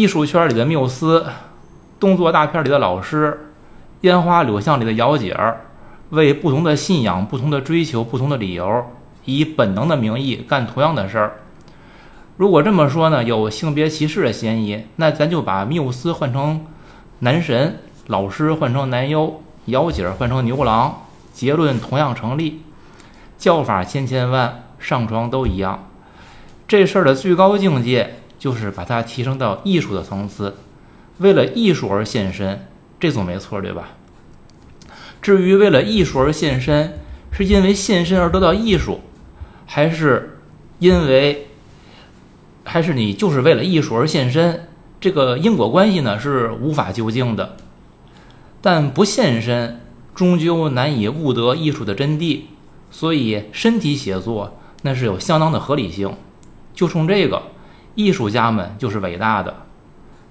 [0.00, 1.26] 艺术圈里的缪斯，
[1.98, 3.52] 动作大片里的老师，
[4.00, 5.60] 烟花柳巷里的姚姐儿，
[6.08, 8.86] 为不同的信仰、不同的追求、不同的理由，
[9.26, 11.32] 以本能的名义干同样的事儿。
[12.38, 16.64] 如果这么说呢，有性别歧视的嫌疑，那咱就把缪斯换成
[17.18, 21.02] 男神，老师换成男优，姚姐儿换成牛郎，
[21.34, 22.62] 结论同样成立。
[23.36, 25.86] 叫法千千万，上床都一样。
[26.66, 30.56] 这事儿的最高境界就是把它提升到艺术的层次，
[31.18, 32.66] 为了艺术而献身，
[32.98, 33.90] 这总没错，对吧？
[35.20, 36.98] 至于为了艺术而献身，
[37.30, 39.00] 是因为献身而得到艺术，
[39.66, 40.40] 还是
[40.78, 41.48] 因为，
[42.64, 44.66] 还是你就是为了艺术而献身？
[44.98, 47.56] 这个因果关系呢是无法究竟的。
[48.62, 49.80] 但不献身，
[50.14, 52.40] 终究难以悟得艺术的真谛。
[52.90, 56.14] 所以，身体写作那是有相当的合理性。
[56.74, 57.42] 就冲这个，
[57.94, 59.54] 艺术家们就是伟大的。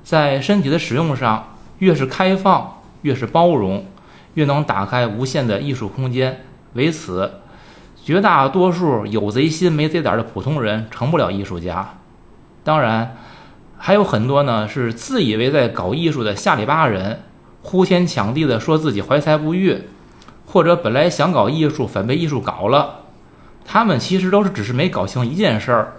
[0.04, 3.86] 在身体的使用上，越是开放，越是包容，
[4.34, 6.44] 越能打开无限的艺术空间。
[6.74, 7.32] 为此，
[8.04, 11.96] 绝大多数有贼心没贼胆的普通人成不了艺术家。
[12.64, 13.18] 当然，
[13.78, 17.22] 还有很多呢是自以为在搞艺术的下里巴人，
[17.62, 19.84] 呼天抢地的说自己怀才不遇。
[20.52, 23.02] 或者本来想搞艺术，反被艺术搞了，
[23.64, 25.94] 他们其实都是只是没搞清一件事儿：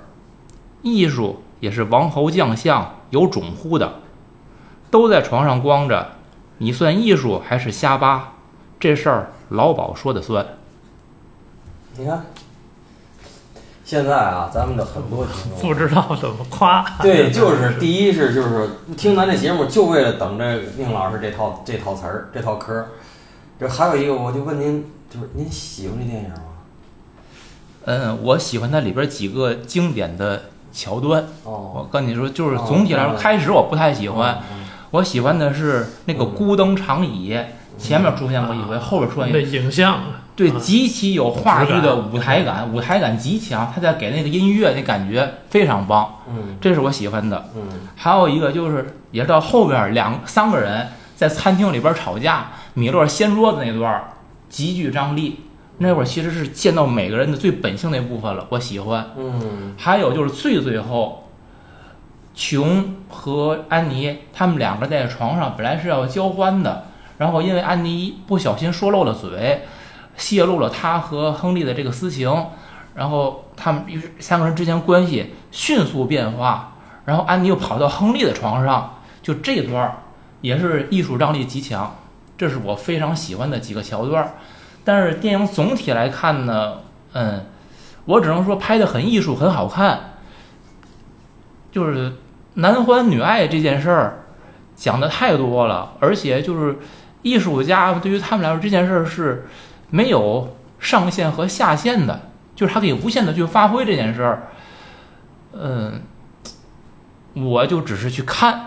[0.82, 4.00] 艺术也是王侯将相有种乎的，
[4.90, 6.12] 都在床上光着，
[6.58, 8.32] 你算艺术还是瞎扒？
[8.78, 10.46] 这事儿老鸨说的算。
[11.96, 12.24] 你看，
[13.84, 16.82] 现在啊，咱们的很多听众不知道怎么夸。
[17.02, 22.88] 对，就是第一是就是听咱这节目，就为了等这宁老师这套这套词儿这套嗑儿。
[23.58, 26.36] 这还有一个，我就问您，就是您喜欢这电影吗？
[27.84, 31.24] 嗯，我喜欢它里边几个经典的桥段。
[31.44, 34.38] 哦，我跟你说，就是总体来说，开始我不太喜欢。
[34.92, 37.38] 我喜欢的是那个孤灯长椅，
[37.78, 40.00] 前面出现过一回，后边出现那影像，
[40.34, 43.70] 对，极其有话剧的舞台感，舞台感极强。
[43.72, 46.16] 他在给那个音乐那感觉非常棒。
[46.28, 47.50] 嗯，这是我喜欢的。
[47.54, 47.62] 嗯，
[47.94, 52.48] 还有一个就是，也是到后边两三个人在餐厅里边吵架。
[52.74, 54.02] 米勒掀桌子那段
[54.48, 55.40] 极具张力，
[55.82, 59.12] 那会儿其实是见到每个人的最本性那部分了，我喜欢。
[59.16, 61.30] 嗯，还有就是最最后，
[62.34, 66.84] 琼和安妮他们两个在床上本来是要交欢的，
[67.16, 69.62] 然后因为安妮不小心说漏了嘴，
[70.18, 72.30] 泄露了他和亨利的这个私情，
[72.94, 73.84] 然后他们
[74.18, 76.74] 三个人之间关系迅速变化，
[77.06, 79.94] 然后安妮又跑到亨利的床上，就这段儿
[80.42, 81.96] 也是艺术张力极强。
[82.36, 84.34] 这是我非常喜欢的几个桥段，
[84.84, 86.78] 但是电影总体来看呢，
[87.12, 87.46] 嗯，
[88.06, 90.14] 我只能说拍的很艺术，很好看。
[91.70, 92.12] 就是
[92.54, 94.24] 男欢女爱这件事儿
[94.74, 96.78] 讲的太多了，而且就是
[97.22, 99.46] 艺术家对于他们来说这件事儿是
[99.90, 102.20] 没有上限和下限的，
[102.56, 104.48] 就是他可以无限的去发挥这件事儿。
[105.52, 106.00] 嗯，
[107.34, 108.66] 我就只是去看。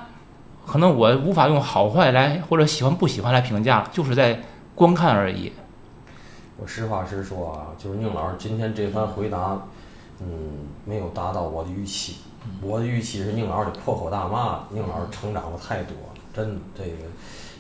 [0.66, 4.40] 可能我无法用好坏来或者喜欢不喜欢来评价，就是在
[4.76, 5.52] 观看而已。
[6.62, 9.60] 我实话实说啊，就是宁老师今天这番回答，
[10.20, 10.28] 嗯，
[10.86, 12.18] 没有达到我的预期。
[12.62, 16.98] 我的预期是宁老师得破口大骂，宁老师成长的太多了，真的，这个，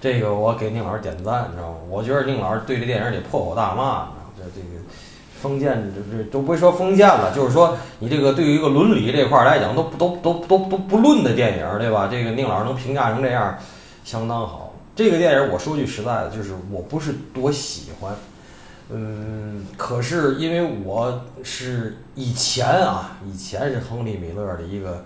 [0.01, 1.77] 这个我给宁老师点赞，你知道吗？
[1.89, 4.83] 我觉得宁老师对这电影得破口大骂，这这个。
[5.43, 12.07] 封建这这都不说封建了，就是说你这个对于一个伦理这块来讲，都都都都不不论的电影，对吧？
[12.09, 13.57] 这个宁老师能评价成这样，
[14.05, 14.73] 相当好。
[14.95, 18.15] 这个电影我说句实在的，就是我不是多喜欢，
[18.89, 25.03] 嗯，可是因为我是以前啊，以前是亨利·米勒的一个，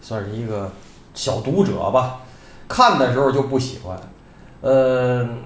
[0.00, 0.72] 算是一个
[1.14, 2.20] 小读者吧，
[2.68, 3.98] 看的时候就不喜欢，
[4.62, 5.44] 嗯。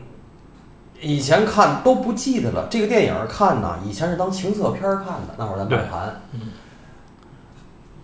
[1.05, 6.23] 以前看都不记得了，这个电影看呢，以前是当情色片看的，那会儿咱买盘，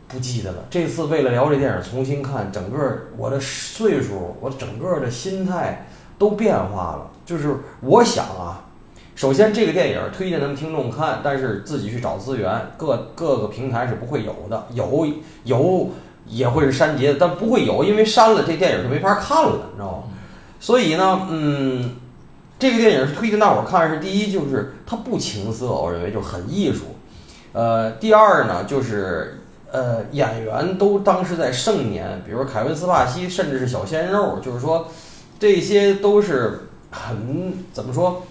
[0.08, 0.64] 不记得了。
[0.68, 5.86] 这次为了聊这电影重新看，整个我的岁数，我整个的心态
[6.18, 7.08] 都变化了。
[7.24, 8.64] 就是我想啊，
[9.18, 15.08] 首先这个电影推荐咱们听众看，但是自己去找资源，各各个平台是不会有的，有
[15.42, 15.90] 有
[16.28, 20.02] 也会是删节的，但不会有，因为删了这电影就没法看了，你知道吗？
[20.60, 21.96] 所以呢，嗯。
[22.60, 26.86] 这个电影是推荐大伙儿看，是第一就是它不情色，我认为就很艺术。
[27.52, 29.42] 呃，第二呢就是
[29.72, 34.88] 呃演员都当时在盛年，比如凯文斯帕西，甚至是小鲜肉，就是说
[35.40, 38.24] 这些都是很怎么说，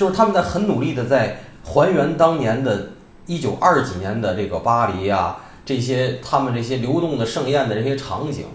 [0.00, 2.92] 就是他们在很努力的在还原当年的
[3.26, 8.46] 一九二几年的这个巴黎啊，这些他们这些流动的盛宴的这些场景。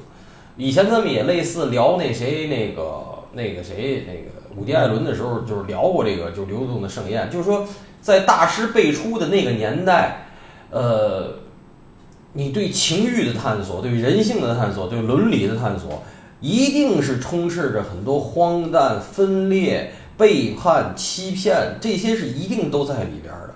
[0.58, 3.04] 以前咱们也类似聊那谁那个
[3.34, 7.68] 那个谁那个伍迪·艾伦的时候，就是聊过这个，就流动的盛宴，就是说
[8.02, 10.26] 在大师辈出的那个年代，
[10.72, 11.36] 呃，
[12.34, 16.02] 你对情欲的探索、对人性的探索、对伦理的探索，
[16.42, 23.56] 一定是充斥着很多荒诞、分裂、背叛、欺骗，这些是一定都在里边的。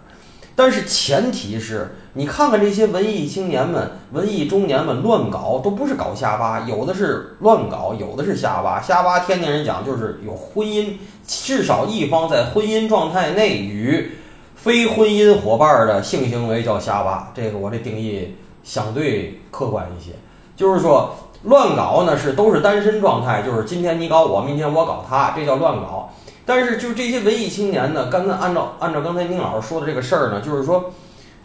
[0.55, 8.81] 但是前提是你看看这些文艺青年们、文艺中年们乱搞，都不是搞瞎八，有的是乱搞，有的是瞎八。
[8.81, 10.95] 瞎八，天津人讲就是有婚姻，
[11.25, 14.11] 至少一方在婚姻状态内与
[14.53, 17.31] 非婚姻伙伴的性行为叫瞎八。
[17.33, 20.11] 这个我这定义相对客观一些，
[20.57, 26.13] 就是说乱搞呢是都是单身状态，就是今天你搞我，明天我搞他，这叫乱搞。
[26.49, 30.91] 但是就这些文艺青年呢，刚才按照按照刚才宁老师说的这个事儿呢，就是说，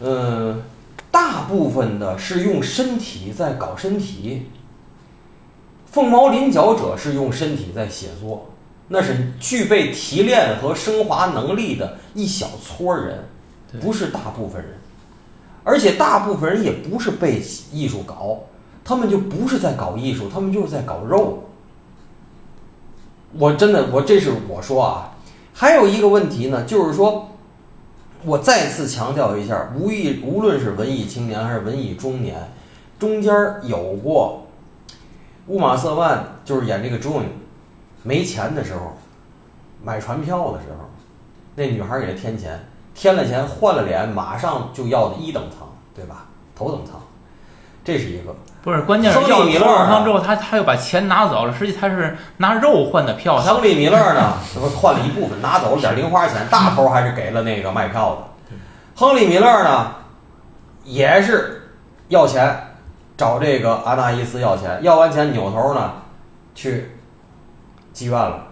[0.00, 0.62] 嗯，
[1.10, 4.46] 大部分的是用身体在搞身体，
[5.92, 8.48] 凤毛麟角者是用身体在写作，
[8.88, 13.28] 那是具备提炼和升华能力的一小撮人，
[13.82, 14.70] 不是大部分人，
[15.64, 18.38] 而且大部分人也不是被艺术搞，
[18.82, 21.43] 他们就不是在搞艺术，他们就是在搞肉。
[23.36, 25.16] 我真的，我这是我说啊，
[25.52, 27.30] 还有一个问题呢，就是说，
[28.24, 32.52] 我再次强调一下，无艺无论是文艺青年还是文艺中年，
[32.98, 33.32] 中间
[33.64, 34.46] 有过
[35.48, 37.24] 乌玛瑟万就是演这个 June
[38.02, 38.96] 没钱的时候，
[39.82, 40.88] 买船票的时候，
[41.56, 42.64] 那女孩给他添钱，
[42.94, 46.26] 添了钱换了脸，马上就要的一等舱，对吧？
[46.54, 47.00] 头等舱，
[47.84, 48.34] 这是一个。
[48.64, 53.36] 不是，关键是要头等舱之后，他他又把钱拿走了，实际他是拿肉换的票。
[53.36, 58.56] 亨利米勒呢，不换了一部分，拿走了点零花钱，大头还是给了那个卖票的。
[58.96, 59.92] 亨利米勒呢，
[60.82, 61.68] 也是
[62.08, 62.58] 要钱，
[63.18, 65.92] 找这个阿纳伊斯要钱，要完钱扭头呢，
[66.54, 66.92] 去
[67.94, 68.46] 妓院了。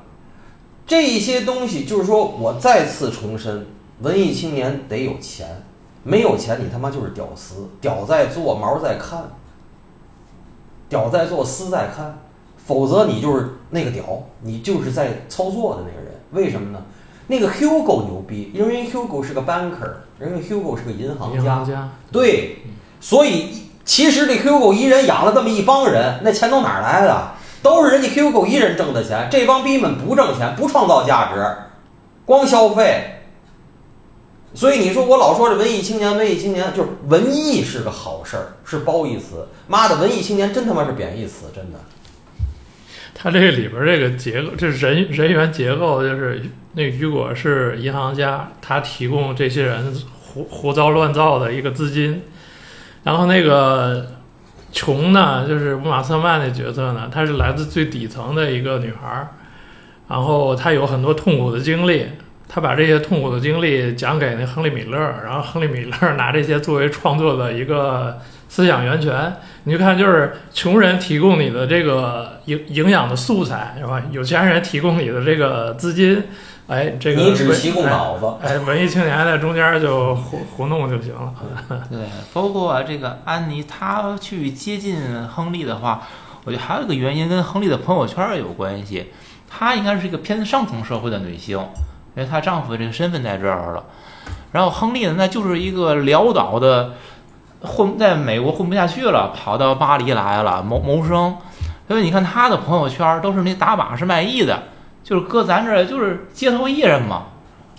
[0.86, 3.66] 这些东西就是说我再次重申，
[4.00, 5.64] 文艺青年得有钱，
[6.02, 9.18] 没有钱你他妈就是屌丝，屌在做，毛在看。
[10.92, 12.18] 屌在做，丝在看，
[12.66, 14.04] 否则你就是那个屌，
[14.42, 16.12] 你就是在操作的那个人。
[16.32, 16.82] 为什么呢？
[17.28, 19.90] 那个 Hugo 牛逼，因为 Hugo 是个 banker，
[20.20, 21.88] 因为 Hugo 是个银行家。
[22.12, 22.58] 对，
[23.00, 27.30] 所以其实这 Hugo 一人养了这么一帮人，那钱都哪儿来的？
[27.62, 31.56] 都是人家 Hugo 一人挣的钱，这帮逼们不挣钱，不创造价值，
[32.26, 33.21] 光消费。
[34.54, 39.48] 所以你说我老说这文艺青年，文艺青年就是文艺是个好事儿，是褒义词。
[39.66, 41.78] 妈的，文艺青年真他妈是贬义词，真的。
[43.14, 46.42] 他这里边这个结构，这人人员结构，就是
[46.74, 52.22] 那雨果是银行家，他提供这些人胡胡糟乱造的一个资金。
[53.04, 54.06] 然后那个
[54.70, 59.28] 琼呢，就是乌玛瑟曼那角色呢，她是来自最底层的一个女孩儿，
[60.08, 62.06] 然后她有很多痛苦的经历。
[62.54, 69.34] 他把这些痛苦的经历讲给那亨利·米勒，然后亨利·米勒拿这些作为创作的一个思想源泉。
[69.64, 74.02] 你就看，就是穷人提供你的这个营营养的素材，是吧？
[74.10, 76.24] 有钱人提供你的这个资金，
[76.66, 81.32] 哎，这个你只提供脑子，哎，文艺青年在中间就胡胡弄就行了。
[81.88, 82.00] 对，
[82.34, 86.02] 包括这个安妮，她去接近亨利的话，
[86.44, 89.06] 我觉得还有一个原因跟亨利的朋友圈有关系。
[89.48, 91.58] 她应该是一个偏上层社会的女性。
[92.14, 93.84] 因为她丈夫的这个身份在这儿了，
[94.52, 96.92] 然后亨利呢，那就是一个潦倒的
[97.62, 101.36] 混，在美国混不下去了，跑到巴黎来了谋谋生。
[101.88, 104.62] 所以你看他的朋友圈都是那打把式卖艺的，
[105.04, 107.24] 就是搁咱这儿就是街头艺人嘛，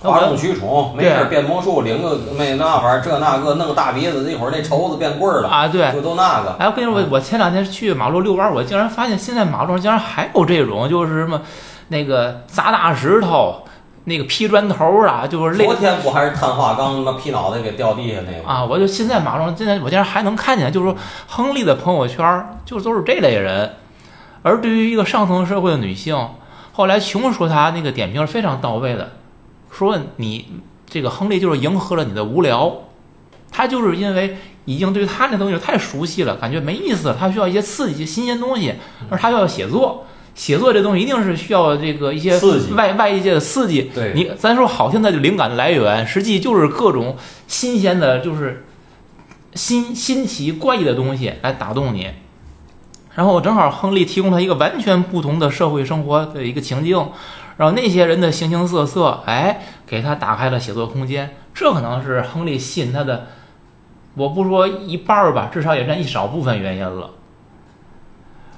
[0.02, 6.56] 哗众取宠，没事变魔术，领个那那玩意儿，这那个弄个大鼻子，一会儿那绸子变棍儿了啊，对，就都那个。
[6.60, 11.42] 哎，我跟你说，我我前两天去马路遛弯，我竟然发现现在马路上竟然还有这种，就是什么
[11.88, 13.64] 那个砸大石头。
[14.06, 18.64] 那个劈砖头啊，就是昨天不还是碳化钢，他妈劈脑袋给掉地下那个啊！
[18.64, 23.78] 我就现在马路上，现在我竟然还能看见，就是说亨利的朋友圈就都是这类人。
[24.42, 26.18] 而对于一个上层社会的女性，
[26.74, 29.14] 后来琼说她那个点评是非常到位的，
[29.72, 30.48] 说你
[30.86, 32.74] 这个亨利就是迎合了你的无聊，
[33.52, 38.76] 他就是因为已经对他那东西太熟悉了，感觉没意思，他需要一些刺激、新鲜东西，
[39.10, 40.06] 而他又要写作。
[40.36, 42.40] 写作这东西一定是需要这个一些
[42.76, 43.92] 外外界的刺激。
[43.94, 47.16] 对，你咱说好听的就灵感的来源，实际就是各种
[47.48, 48.66] 新鲜的，就是
[49.54, 52.10] 新新奇怪异的东西来打动你。
[53.16, 56.98] 然后正好亨利提供他一个完全不同的社会生活的一个情境，
[57.58, 61.36] 然后那些人的形形色色，哎，给他打开了写作空间。
[61.54, 63.28] 这可能是亨利吸引他的，
[64.16, 67.12] 我不说一半儿吧，至少也占一少部分原因了。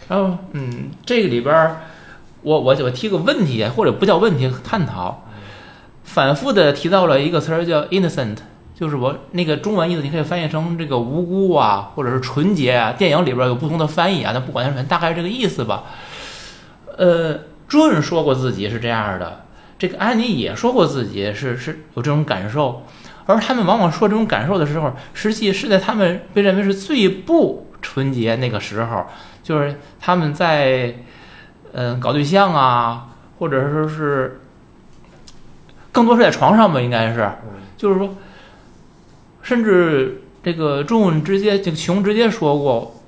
[0.08, 1.82] 然后，嗯，这个里边儿，
[2.42, 5.28] 我我我提个问题，或者不叫问题，探讨，
[6.04, 8.38] 反复的提到了一个词儿叫 innocent，
[8.80, 12.92] 就是我那个中文意思，你可以翻译成这个无辜啊，或者是纯洁啊。
[12.92, 15.86] 电影里边有不同的翻译啊，那不管是什么，大概这个意思吧。
[16.98, 19.46] 呃，润说过自己是这样的，
[19.80, 22.84] 这个安妮也说过自己是是有这种感受，
[23.26, 29.06] 而他们往往说这种感受的时候，实际是在他们被认为是最不纯洁那个时候，
[29.46, 30.96] 就是他们在
[31.74, 34.42] 嗯、呃搞对象啊，或者说是
[35.92, 37.30] 更多是在床上吧，应该是，
[37.78, 38.16] 就是说，
[39.44, 43.00] 甚至这个仲直接这个琼直接说过，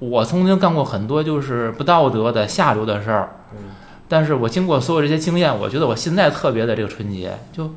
[0.00, 3.70] 我曾经干过很多就是不道德的下流的事儿，嗯。
[4.08, 7.72] 但是我经过所有这些经验，我觉得我现在特别的这个纯洁，就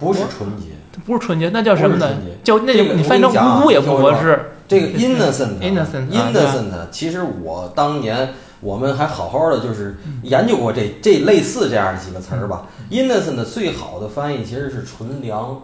[0.00, 0.72] 不是纯洁，
[1.06, 2.08] 不是纯洁，那叫什么呢？
[2.42, 4.50] 叫那就你翻译成无辜也不合适。
[4.68, 12.66] 这个 innocent 啊 innocent 啊对吧 innocent，其实我当年我们还好好的就是嗯研究过这这类似这样的几个词儿吧。
[12.90, 15.60] innocent 最好的翻译其实是纯良，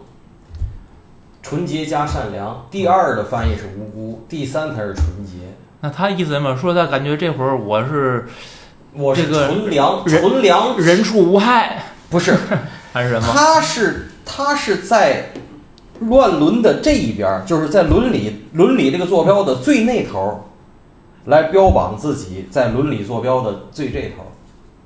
[1.42, 2.66] 纯洁加善良。
[2.70, 5.32] 第二的翻译是无辜，第三才是纯洁。
[5.80, 6.56] 那他意思什么？
[6.56, 8.26] 说他感觉这会儿我是
[8.92, 12.36] 我是这个纯良，纯良人畜无害，不是，
[12.92, 13.26] 还是什么？
[13.32, 15.32] 他是他是在
[16.08, 20.36] 乱伦的这一边儿，就是在伦理伦理这个坐标的最那头儿，
[21.26, 24.30] 来标榜自己在伦理坐标的最这头儿。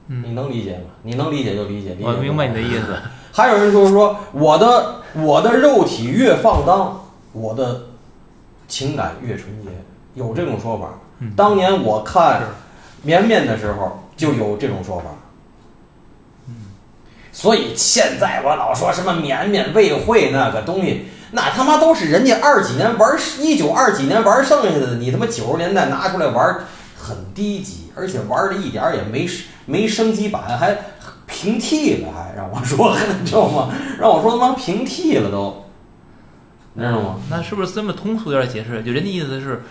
[0.08, 0.84] 嗯你能理解吗？
[1.02, 2.60] 你能理解就理解，理解我明白你的。
[2.60, 2.96] 意思。
[3.32, 7.00] 还有人就是说，我的我的肉体越放荡，
[7.32, 7.86] 我的
[8.68, 9.68] 情感越纯洁，
[10.14, 10.90] 有这种说法。
[11.18, 12.42] 嗯当年我看
[13.02, 15.04] 《绵绵》的时候就有这种说法。
[17.36, 26.60] 所以现在我老说什么绵绵未会那个东西，那他妈都是人家二几年玩一九二几年玩剩下的，你他妈九十年代拿出来玩，
[26.96, 29.28] 很低级，而且玩的一点儿也没
[29.66, 30.78] 没升级版，还
[31.26, 33.68] 平替了，还让我说，你知道吗？
[34.00, 35.66] 让我说他妈平替了都，
[36.72, 37.16] 你知道吗？
[37.28, 38.82] 那是不是这么通俗点儿解释？
[38.82, 39.62] 就人家意思是，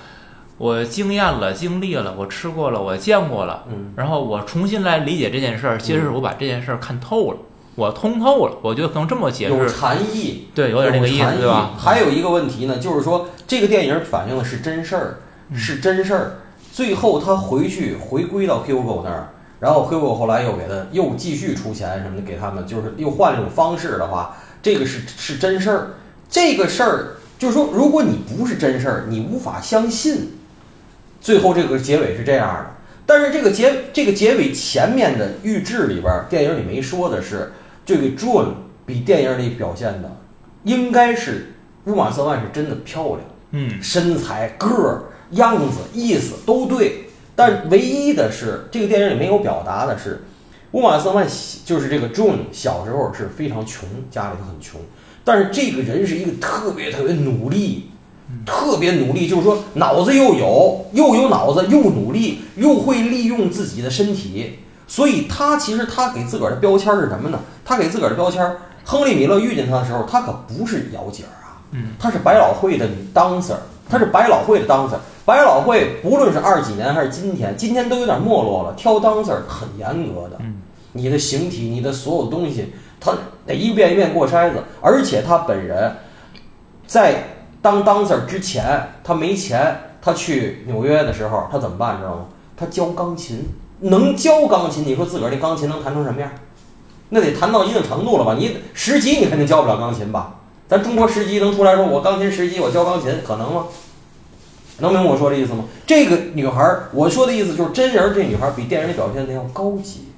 [0.59, 7.37] 我经验了、经历了，我吃过了，我见过了，嗯，然后我重新来理解这件事儿，其实是我把这件事儿看透了，
[7.75, 8.57] 我通透了。
[8.61, 11.71] 我觉得可能这么解释有，禅意，对，有点那个意思，禅意对吧？
[11.77, 15.15] 还有一个问题呢，就是说这个电影反映的是真事儿，
[15.49, 16.31] 嗯是真事儿。
[16.71, 19.29] 最后他回去回归到 Hugo 那儿，
[19.59, 25.87] 然后 Hugo 后来又给他又继续出钱什么的给他们，就是又换了一种方式的话，这个是是真事儿。
[26.29, 30.31] 这个事儿就是说，如果你不是真事儿，你无法相信。
[31.21, 32.65] 最后这个结尾是这样的，
[33.05, 37.53] 但是这个结这个结尾前面的预制里边，电影里没说的是，
[37.85, 38.47] 这个 June
[38.85, 40.17] 比电影里表现的
[40.63, 41.53] 应该是
[41.85, 43.19] 乌玛瑟曼是真的漂亮，
[43.51, 50.23] 嗯，身材、个儿、样子、意思都对，但唯一的是这个电影里没有表达的是，
[50.71, 54.81] 乌玛瑟曼小就是这个 June 小时候是非常穷，家里头很穷，
[55.23, 57.91] 但是这个人是一个特别特别努力。
[58.43, 67.39] 特别努力，就是说脑子又有，又有脑子，又努力，又会利用自己的身体，所以他其实他给自个儿的标签是什么呢？
[67.63, 73.55] 他给自个儿的标签，亨利·米勒遇见他的时候，他可不是姚姐儿啊，嗯，她是百老汇的女 dancer，
[73.89, 74.97] 他是百老汇的 dancer。
[75.25, 80.61] 百老汇不论是二几年还是今天，今天都有点没落了，挑 dancer 很严格的，嗯，
[80.93, 83.11] 你的形体，你的所有东西，他
[83.47, 85.91] 得一遍一遍过筛子，而且他本人
[86.85, 87.23] 在
[87.59, 91.97] 当 dancer 之前，他没钱，他去纽约的时候，他怎么办？
[91.97, 92.25] 知道吗？
[92.55, 93.43] 他教钢琴，
[93.81, 96.29] 能教钢琴，你说自个儿那钢琴能弹成什么样？
[97.09, 98.35] 那得弹到一定程度了吧？
[98.37, 100.35] 你十级你肯定教不了钢琴吧？
[100.67, 103.65] 咱中国十级能出来说我钢琴十级，我教钢琴，可能吗？
[104.79, 105.65] 能明白我说的意思吗？
[105.85, 110.09] 这个女孩儿，我说的意思就是真人儿这女孩儿比电影里表现的要高级，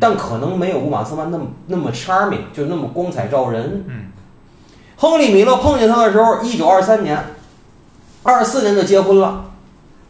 [0.00, 3.84] 但可能没有乌玛瑟曼那么那么 charming，就那么光彩照人。
[3.86, 4.06] 嗯，
[4.96, 7.22] 亨利·米勒碰见她的时候，一九二三年，
[8.22, 9.44] 二四年就结婚了。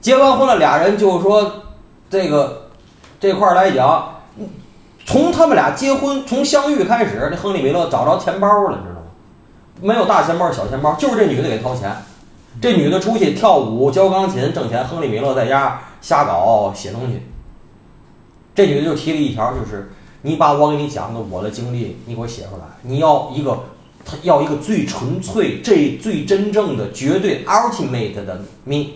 [0.00, 1.64] 结完婚了，俩人就说
[2.08, 2.61] 这个
[3.22, 4.16] 这块儿来讲，
[5.06, 9.06] 从他们俩结婚从相遇开始，这亨利·米勒找着钱包了，你知道吗？
[9.80, 11.96] 没有大钱包小钱包，就是这女的给掏钱。
[12.60, 17.22] 这女的出去跳舞、教钢琴挣钱，亨利·米勒在家瞎搞写东西。
[18.56, 22.64] 这女的就提了一条，就是你把我给你讲的我的经历，你给我写出来。
[22.82, 23.56] 你要一个，
[24.04, 28.86] 他要一个最纯粹、这最真正的、绝对 ultimate 的 me。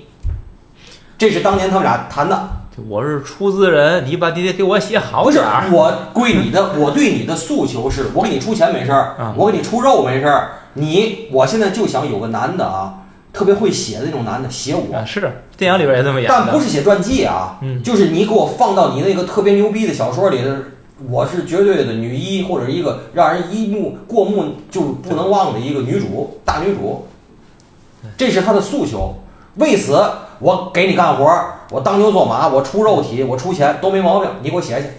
[1.16, 2.48] 这是当年他们俩谈的，
[2.88, 5.70] 我是出资人，你把你得给我写好不是点儿。
[5.72, 10.50] 我归你的， 我对你的诉求是，我给你出钱没事儿啊，我给你出肉没事儿。
[10.74, 12.94] 你我现在就想有个男的啊，
[13.32, 20.58] 特别会写的那种男的写我，啊是电影里边也这么演，但不是写传记啊，嗯就是你给我放到你那个特别牛逼的小说里的，
[21.08, 27.06] 我是绝对的女一或者一个让人一目过目就不能忘的一个女主大女主，
[28.18, 29.14] 这是他的诉求。
[29.54, 29.98] 为此，
[30.38, 31.24] 我给你干活，
[31.70, 34.98] 我当牛做马，我出肉体，我出钱都没毛病，你给我写写。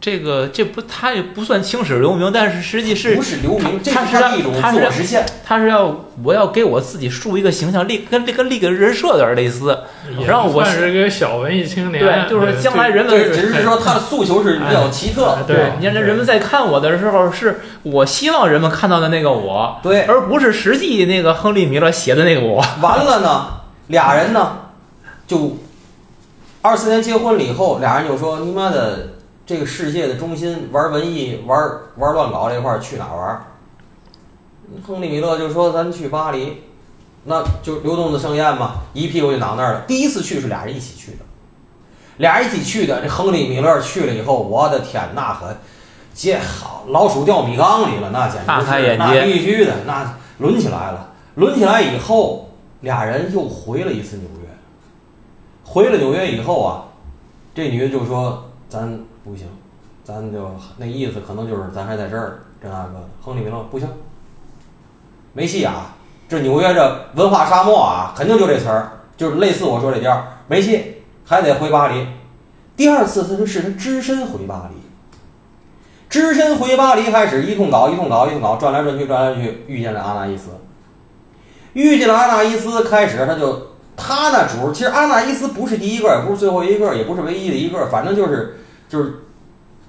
[0.00, 5.26] 这个这不他也不算青史留名，但是实际是不是留名，这他是一种他是自我实现。
[5.44, 9.76] 他是要我要给我自己树一个形象，立跟跟立个人设有点类似，
[10.16, 15.36] 也然后我算是个小文艺青年，对，就是将来人们对，只是说他的诉求是比较奇特。
[15.48, 22.64] 对你看这人们在看我的时候，是我希望人们看到的那个我，对，而不是实际那个亨利米勒写的那个我。
[22.80, 23.46] 完了呢，
[23.88, 24.58] 俩人呢，
[25.26, 25.56] 就
[26.62, 29.08] 二四年结婚了以后，俩人就说：“你妈的，
[29.44, 31.58] 这个世界的中心玩文艺、玩
[31.96, 33.44] 玩乱搞这块儿去哪儿玩？”
[34.86, 36.62] 亨利米勒就说：“咱去巴黎。”
[37.24, 39.80] 那就流动的盛宴嘛，一屁股就挡那儿了。
[39.86, 41.18] 第一次去是俩人一起去的，
[42.18, 43.02] 俩人一起去的。
[43.02, 45.54] 这亨利米勒去了以后，我的天，那可
[46.14, 51.10] 这好老鼠掉米缸里了，那简直大开是那眼界必须的，那抡起来了。
[51.34, 52.47] 抡起来以后，
[52.80, 54.48] 俩人又回了一次纽约。
[55.64, 56.84] 回了纽约以后啊，
[57.54, 59.46] 这女的就说：“咱不行，
[60.04, 63.88] 咱就那意思可能就是咱还在这儿，这那个的。”亨利米勒不行，
[65.34, 65.94] 没戏啊！
[66.28, 72.06] 这纽约这文化沙漠啊，肯定就这词儿，就是类似我说这调儿，没戏，还得回巴黎。
[72.76, 74.80] 第二次他是他只身回巴黎，
[76.08, 80.50] 只身回巴黎开始一通搞一通搞一通搞，转来转去转来转去，遇见了阿纳伊斯。
[81.72, 88.58] 遇见了阿纳伊斯，开始他就他那主，其实阿纳伊斯不是第一个，也不是最后一个，也不是唯一的一个，反正就是
[88.88, 89.24] 就是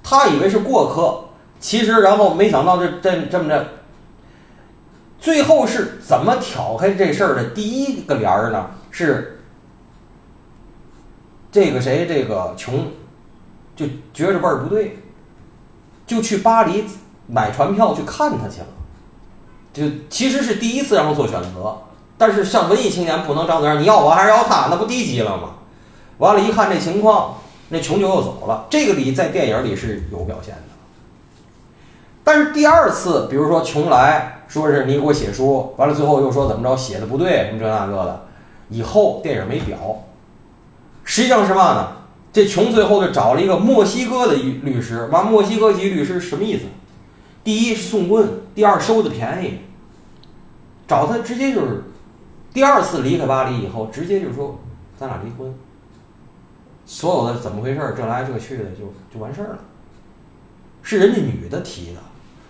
[0.04, 3.66] 他以为是过客，其实然后没想到这这这么着，
[5.20, 8.72] 最后是怎么挑开这事儿的第一个帘儿呢？
[8.92, 9.40] 是
[11.52, 12.92] 这个谁这个琼
[13.76, 15.00] 就觉着味儿不对，
[16.06, 16.84] 就去巴黎
[17.28, 18.68] 买船票去看他去了。
[19.80, 21.78] 就其实是第一次让他做选择，
[22.18, 25.52] 但是像文艺青年不能张嘴，你要我还是要他，那不低级了吗？
[26.18, 27.38] 完了，一看这情况，
[27.70, 28.68] 那琼就又走了。
[28.70, 30.62] 这个里在电影里是有表现的，
[32.26, 38.26] 但是第二次，比如说琼来说是你给我写书，完了最后又说怎么着写的不对，什么这那个的，
[38.70, 39.78] 以后电影没表。
[41.06, 41.88] 实际上是嘛呢？
[42.32, 46.64] 这琼最后就找了一个墨西哥的律律师，完墨西哥籍律师什么意思？
[47.44, 49.60] 第一是送棍，第二收的便宜。
[50.90, 51.84] 找他直接就是，
[52.52, 54.60] 第二次离开巴黎以后，直接就说
[55.00, 55.54] 咱俩离婚。
[56.88, 59.60] 所有的怎么回事儿，这来这去的就就完事儿了。
[60.82, 62.02] 是人家女的提的，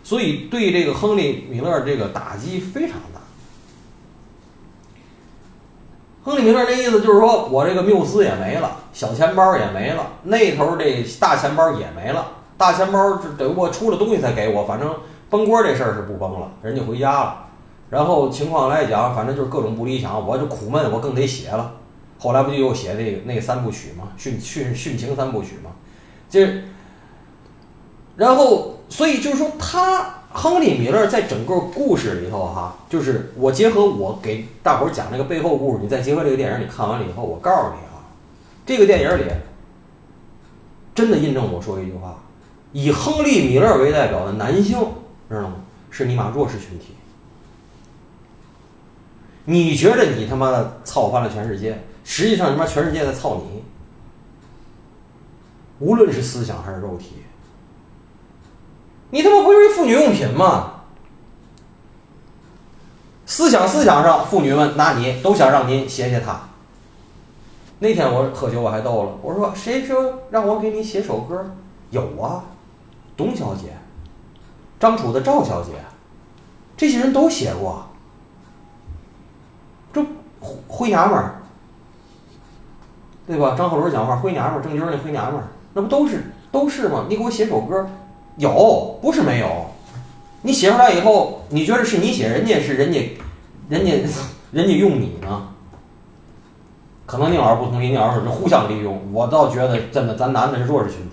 [0.01, 3.19] 所以对这个亨利米勒这个打击非常大。
[6.23, 12.31] 亨利米勒那意思就是说我这个缪斯也没了，小钱包也没了，那头这大钱包也没了。
[12.57, 14.95] 大钱包是等于我出了东西才给我，反正
[15.29, 17.45] 崩锅这事儿是不崩了，人家回家了。
[17.89, 21.73] 然后情况来讲，反正就是各种不理想，我就苦闷，我更得写了。
[22.19, 25.71] 后来不就又写那那三部曲嘛，殉殉殉情三部曲嘛，
[26.29, 26.63] 这，
[28.17, 38.03] 然后所以就是说他亨利米勒在整个故事里头哈，就是我结合我给大伙儿讲这个背后故事，你再结合这个电影，你看完了以后，我告诉你啊，
[38.65, 39.23] 这个电影里
[40.93, 42.15] 真的印证我说一句话。
[42.73, 44.77] 以亨利·米勒为代表的男性，
[45.29, 45.55] 知道吗？
[45.89, 46.93] 是尼玛弱势群体。
[49.49, 53.63] 你觉得你他妈的操翻了全世界，实际上他妈全世界在操你。
[55.79, 57.23] 无论是思想还是肉体，
[59.09, 60.81] 你他妈不就是妇女用品吗？
[63.25, 66.41] 思想思想上，妇女们拿你都想让您写写他。
[67.79, 71.55] 那天我喝酒我还逗了，我说谁说让我给你写首歌？
[71.89, 72.43] 有啊。
[73.17, 73.75] 董小姐、
[74.79, 75.71] 张楚的赵小姐，
[76.77, 77.88] 这些人都写过。
[80.39, 81.35] 灰娘们儿，
[83.27, 83.55] 对吧？
[83.57, 87.05] 张鹤伦讲话，灰娘们儿，郑钧那灰娘们儿，那不都是都是吗？
[87.09, 87.87] 你给我写首歌，
[88.37, 89.67] 有不是没有？
[90.41, 93.17] 你写出来以后，你觉得是你写，人家是人家，
[93.69, 93.91] 人家
[94.51, 95.49] 人家用你呢？
[97.05, 99.01] 可能宁老师不同意，宁老师是互相利用。
[99.11, 101.09] 我倒觉得，真的，咱男的是弱势群体。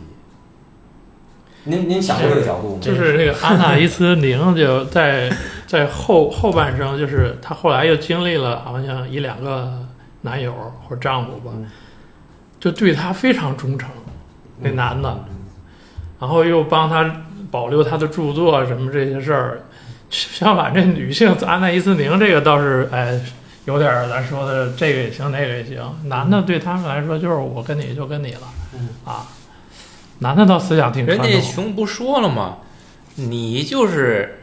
[1.65, 2.79] 您您想过这个角度吗？
[2.81, 5.29] 就是这个阿纳伊斯宁就在
[5.67, 9.85] 在后后半生，就是她后来又经历了好像一两个
[10.23, 10.55] 男友
[10.89, 11.53] 或丈夫吧，
[12.61, 13.91] 就对她非常忠诚，
[14.61, 15.25] 那男的，
[16.21, 19.61] 然后又帮她保留她的著作什么这些事儿。
[20.09, 23.21] 相反，这女性安娜伊斯宁这个倒是哎
[23.65, 25.79] 有点儿咱说的这个也行那个也行。
[26.05, 28.43] 男的对他们来说就是我跟你就跟你了
[28.75, 29.27] 嗯啊，
[30.21, 31.41] 男的倒思想挺传人。
[31.41, 32.59] 家穷不说了吗？
[33.17, 34.43] 你就是，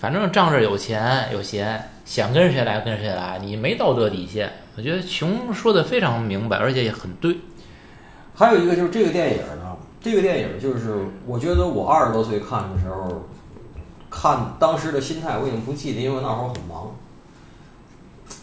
[0.00, 4.50] 反正仗着有钱有闲，想跟谁来跟谁来，你没道德底线。
[4.74, 7.36] 我觉得穷说的非常明白，而且也很对。
[8.34, 13.26] 还有一个就是这个电影呢，这个电影就是我觉得我二十多岁看的时候，
[14.08, 16.92] 看当时的心态我已经不记得，因为那会儿很忙。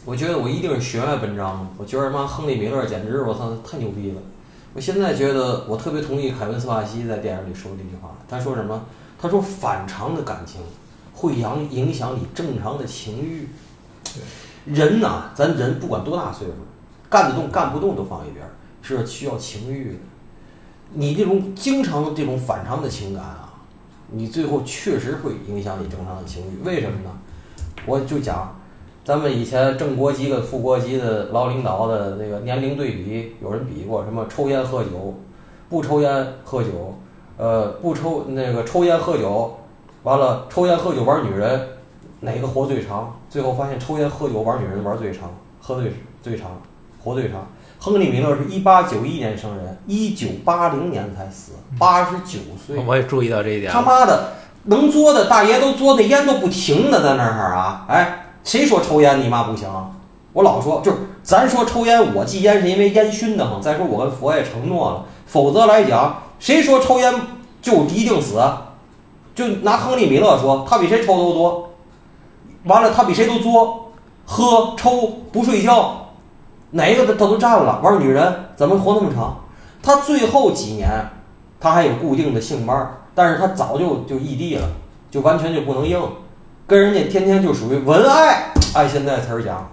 [0.05, 4.21] 我觉得我一定是血脉奔张，我觉得妈亨利米勒简直我操太牛逼了。
[4.75, 8.85] 我现在觉得我特别同意凯文斯帕西在电影里说的一句话，他说什么？
[9.19, 10.61] 他说反常的感情
[11.17, 13.49] 会影影响你正常的情欲。
[14.65, 16.53] 人呐，咱人不管多大岁数，
[17.09, 18.51] 干得动干不动都放一边儿，
[18.81, 19.99] 是需要情欲的。
[20.93, 23.53] 你这种经常这种反常的情感啊，
[24.11, 26.65] 你最后确实会影响你正常的情欲。
[26.65, 27.11] 为什么呢？
[27.85, 28.55] 我就讲，
[29.05, 35.17] 咱们以前正国级跟副国级的老领导的那个年龄对比，有人比过什么抽烟喝酒，
[35.69, 36.97] 不抽烟喝酒，
[37.37, 39.56] 呃，不抽那个抽烟喝酒，
[40.07, 41.67] 完了抽烟喝酒玩女人，
[42.21, 43.13] 哪个活最长？
[43.29, 45.23] 最后发现抽烟喝酒玩女人玩最长，
[45.59, 45.91] 喝最
[46.23, 46.47] 最长，
[47.03, 47.45] 活最长。
[47.77, 52.81] 亨利·米勒是一八九一年生人，一九八零年才死，八十九岁。
[52.87, 53.81] 我也注意到这一点他。
[53.81, 57.85] 妈的，能作的大爷都作，那烟都不停的在那儿啊！
[57.89, 59.67] 哎，谁说抽烟你妈不行？
[60.31, 63.61] 我老说，就是咱说抽烟，我戒烟是因为烟熏的慌。
[63.61, 67.13] 再说我跟佛爷承诺了，否则来讲，谁说抽烟
[67.61, 68.41] 就一定死？
[69.37, 71.69] 就拿亨利·米勒说，他比谁抽都多，
[72.63, 73.91] 完了他比谁都作，
[74.25, 76.07] 喝抽不睡觉。
[76.71, 79.37] 哪一个他他都占了，玩女人怎么活那么长？
[79.83, 80.89] 他最后几年，
[81.59, 84.67] 他还有固定的性班，但是他早就就异地了，
[85.11, 86.01] 就完全就不能硬，
[86.65, 89.69] 跟人家天天就属于文爱，按现在词儿讲，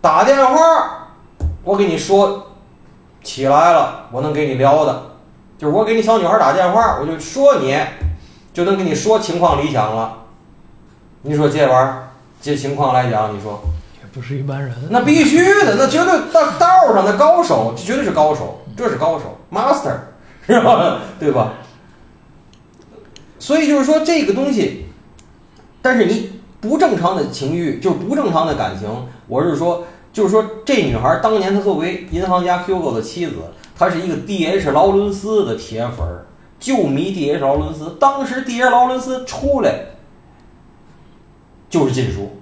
[0.00, 1.06] 打电话，
[1.62, 2.48] 我给你说
[3.22, 5.02] 起来了，我能给你聊的，
[5.56, 7.78] 就是我给你小女孩打电话，我就说你，
[8.54, 10.20] 就能跟你说情况理想了。
[11.22, 12.08] 你说这玩意儿，
[12.40, 13.60] 这情况来讲，你说。
[14.00, 14.72] 也不是一般人。
[14.90, 19.92] 那必须的，那绝对道道上的高手，这绝对是高手，这是高手，master，
[20.46, 21.00] 是吧？
[21.18, 21.54] 对吧？
[23.40, 24.86] 所以就是说这个东西，
[25.82, 28.88] 但是你不正常的情欲，就是不正常的感情，
[29.26, 33.34] 我是说，就是说这女孩当年她作为银行家 Hugo 的妻子，
[33.76, 34.70] 她是一个 D.H.
[34.70, 36.24] 劳伦斯的铁粉儿，
[36.64, 37.40] 就迷 D.H.
[37.40, 37.94] 劳伦斯。
[38.00, 38.70] 当时 D.H.
[38.70, 39.80] 劳伦斯出来
[41.68, 42.40] 就是禁书。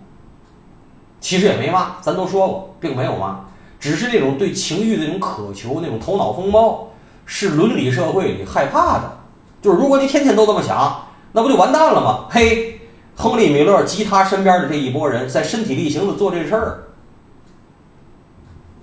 [1.20, 3.40] 其实也没骂，咱都说过，并没有骂，
[3.80, 6.92] 只是那种对情欲的那种渴求，那种头脑风暴，
[7.26, 9.18] 是伦理社会里害怕的。
[9.60, 12.26] 就是如果你天天都这么想，那不就完蛋了吗？
[12.30, 12.80] 嘿，
[13.16, 16.84] 亨利·米勒及他身边的这一拨人在身体力行的做这事儿，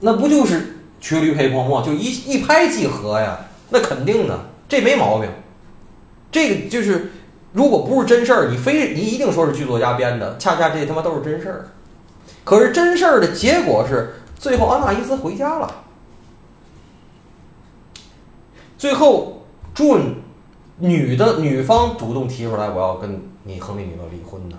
[0.02, 3.38] 那不就是缺驴配泡沫，就一一拍即合呀？
[3.70, 5.30] 那肯定的，这没毛病。
[6.32, 7.12] 这个就是，
[7.52, 11.68] 如果不是真事儿，你非你一定说是剧作家编的，恰恰这他妈都是真事儿。
[12.44, 15.84] 可是真事儿的结果是，最后安娜伊斯回家了。
[18.78, 20.14] 最后，June
[20.78, 24.56] 女的女方主动提出来，我要跟你亨利·米勒离婚的。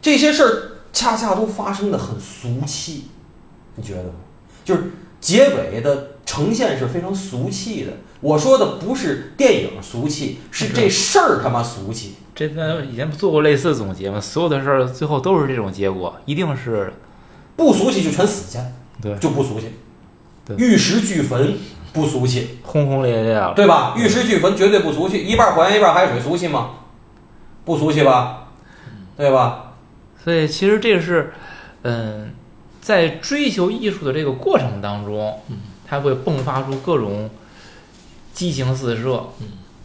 [0.00, 0.62] 这些事儿
[0.92, 3.06] 恰恰都发生的很俗气，
[3.74, 4.14] 你觉得吗？
[4.64, 7.90] 就是结尾的呈现是非常俗气的。
[8.20, 12.14] 我说的不是电影俗气，是这事儿他妈俗气。
[12.36, 16.92] 这咱以前做过类似的总结嘛，所有的事儿最后都是这种结果，一定是
[17.56, 18.58] 不俗气就全死去，
[19.02, 19.72] 对就不俗气。
[20.46, 21.54] 对玉石俱焚
[21.92, 23.52] 不俗气，轰轰烈烈了。
[23.56, 23.94] 对吧？
[23.96, 26.70] 玉石俱焚绝对不俗气，一半火焰一半海水，俗气吗？
[27.64, 28.46] 不俗气吧？
[29.16, 29.72] 对吧？
[30.22, 31.32] 所以其实这个是，
[31.82, 32.30] 嗯，
[32.80, 35.40] 在追求艺术的这个过程当中，
[35.90, 37.28] 它会迸发出各种
[38.32, 39.24] 激情四射。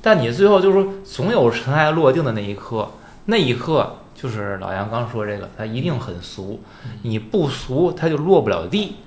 [0.04, 2.88] 但你最后就是说，总有尘埃落定的那一刻，
[3.26, 6.62] 那一刻就是老杨刚说这个，它一定很俗。
[7.02, 8.98] 你不俗，它就落不了地，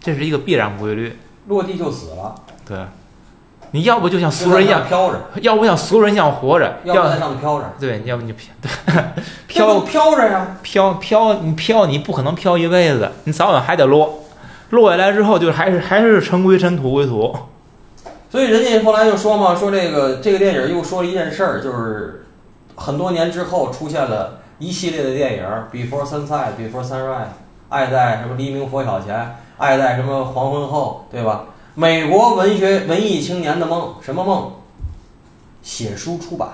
[0.00, 1.18] 这是一个必然规律。
[1.46, 2.34] 落地就死了，
[2.66, 2.78] 对，
[3.72, 8.70] 你要不就像俗人一样，飘着，要不像俗人一样活着，要不在要上头飘着，对，要不你飘 对
[9.46, 10.56] 飘飘着呀。
[10.62, 14.19] 飘飘，你飘你不可能飘一辈子，你早晚还得落，
[14.70, 17.34] 落下来之后就还是还是尘归尘，土归土。
[18.30, 22.26] 所以人家后来就说嘛，说这个这个电影又说了一件事儿，就是
[22.76, 27.26] 很多年之后出现了一系列的电影，Before Sunset、Before Sunrise，
[27.68, 31.46] 爱在什么黎明佛晓前，爱在什么黄昏后，对吧？
[31.74, 34.52] 美国文学文艺青年的梦，什么梦？
[35.62, 36.48] 写书出版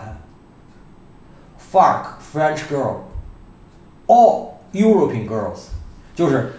[1.72, 2.96] ，Fark French Girl》
[4.08, 5.68] ，All，European girls，
[6.14, 6.54] 就是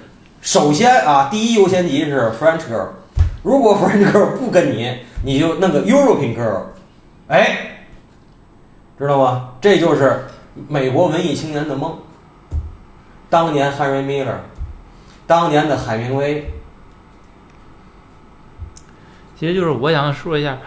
[0.48, 2.88] 首先啊，第一优先级是 French girl，
[3.44, 6.62] 如果 French girl 不跟你，你就弄个 European girl，
[7.28, 7.82] 哎，
[8.98, 9.50] 知道吗？
[9.60, 10.24] 这就是
[10.70, 12.00] 美国文艺青年的梦。
[13.30, 14.36] 当年 Henry Miller，
[15.28, 16.50] 当年的海明威，
[19.38, 20.60] 其实就是我想说一下，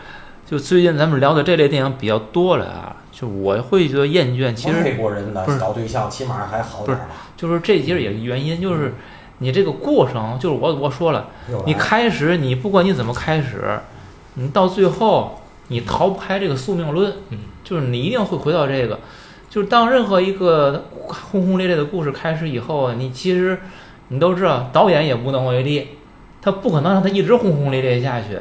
[0.47, 4.53] 就最近咱们聊的这类电影比较多了啊，就我会觉得厌倦。
[4.53, 7.07] 其实美国人的找对象起码还好点儿吧。
[7.35, 8.93] 就是这其实也是原因，就是
[9.41, 11.29] 你这个过程，就是我我说了，
[11.67, 13.81] 你开始你不管你怎么开始，
[14.35, 19.01] 你到最后你逃不开这个宿命论，嗯，就是你一定会回到这个，
[19.49, 23.61] 就是当任何一个轰轰烈烈的故事开始以后，你其实
[24.09, 25.89] 你都知道，导演也无能为力，
[26.43, 28.39] 他不可能让他一直轰轰烈烈下去，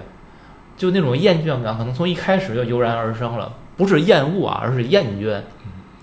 [0.77, 5.41] 就那种厌倦感可能从一开始就油然而生了，不是厌恶啊，而是厌倦。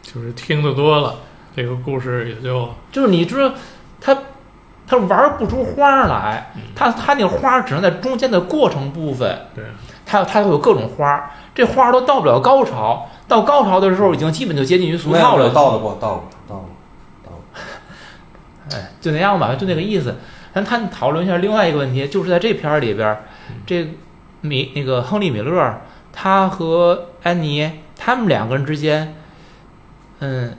[0.02, 1.16] 就是听得多了，
[1.54, 3.52] 这个故事也就就是你知道，
[4.00, 4.16] 他
[4.86, 9.64] 他玩不出花儿来，他他那个花儿只能在中间的过程部分，对，
[10.04, 16.62] 他他会有各种花儿，这花儿都到不了高潮，到高潮的时候已经基本就接近于俗套了，没有到了过，到了到了
[17.24, 17.38] 到了。
[18.76, 20.14] 哎，就那样吧，就那个意思。
[20.54, 23.24] 咱探讨论一下另外一个问题，就是在这片儿里边儿，
[23.66, 23.92] 这
[24.40, 25.74] 米那个亨利米勒，
[26.12, 29.14] 他和安妮他们两个人之间，
[30.20, 30.56] 嗯，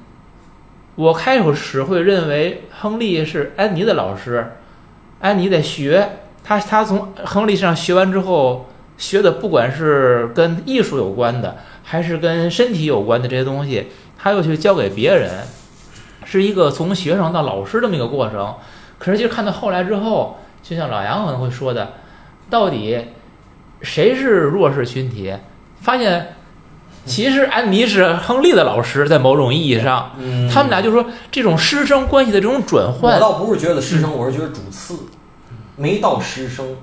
[0.97, 4.53] 我开始会认为亨利是安妮的老师，
[5.19, 6.09] 安妮在学，
[6.43, 15.43] 他他从亨利上学完之后，学的不管是跟艺术有关的，还是跟身体有关的这些东西，他又去教给别人，
[16.25, 18.55] 是一个从学生到老师这么一个过程。
[18.97, 21.93] 可是，就看到后来之后，就像老杨可能会说的，
[22.49, 22.99] 到底
[23.83, 25.31] 谁是弱势群体？
[25.79, 26.36] 发现
[27.07, 34.99] 其实安妮是亨利的老师，在某种意义上，嗯他们俩就说这种师生关系的这种转换我换，倒不是觉得师生，我是觉得主次，
[35.75, 36.75] 没到师生，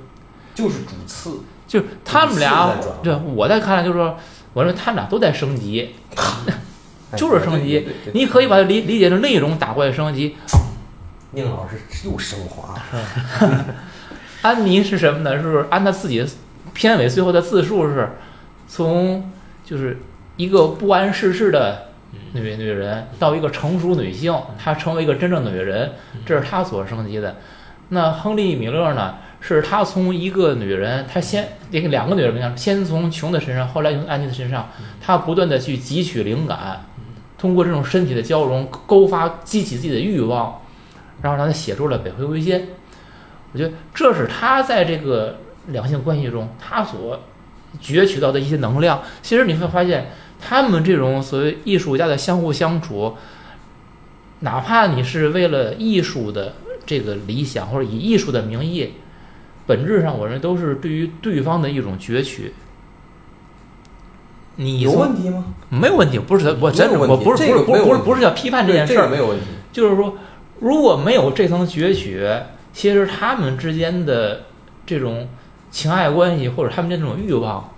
[0.54, 1.40] 就是主次。
[1.66, 4.16] 就是他们俩对我在看来就是说，
[4.52, 5.94] 我认为他们俩都在升级，
[7.10, 7.88] 哎就是升级。
[8.12, 10.36] 你可以把它理理解成另一种打怪升级。
[11.32, 13.64] 宁老师又升华了，
[14.42, 15.40] 安妮是什么呢？
[15.42, 16.24] 是按他自己
[16.72, 18.08] 片尾最后的自述是，
[18.68, 19.28] 从
[19.64, 19.98] 就是
[20.36, 21.88] 一个不谙世事的
[22.32, 25.92] 女女人到一个成熟女性，她成为一个真正的女人，
[26.26, 27.36] 这是她所升级的。
[27.90, 29.16] 那亨利米勒呢？
[29.46, 34.70] 是他从一个女人，他先那个两个女人不一样，先从琼的身上，后来从安妮的身上，
[35.02, 36.82] 他不断的去汲取灵感，
[37.36, 40.62] 通过这种身体的交融，勾发激起自己的欲望，
[41.20, 42.60] 然后让他写出了《北回归线》。
[43.52, 47.20] 我觉得这是他在这个两性关系中他所
[47.82, 49.02] 攫取到的一些能量。
[49.20, 50.10] 其实你会发现，
[50.46, 53.16] 他们这种所谓艺术家的相互相处，
[54.40, 58.92] 哪怕你是为了艺术的这个理想，或者以艺术的名义，
[59.66, 62.52] 本质上我认为都是对于对方的一种攫取。
[64.56, 65.46] 你有问题吗？
[65.70, 69.46] 没有问题，不是我真的我不是不是不是不是这个没有问题不是要批判这件事儿这，没有问题。
[69.72, 70.16] 就是说，
[70.60, 72.24] 如果没有这层攫取，
[72.72, 74.42] 其实他们之间的
[74.86, 75.26] 这种
[75.70, 77.73] 情爱关系，或者他们这种欲望，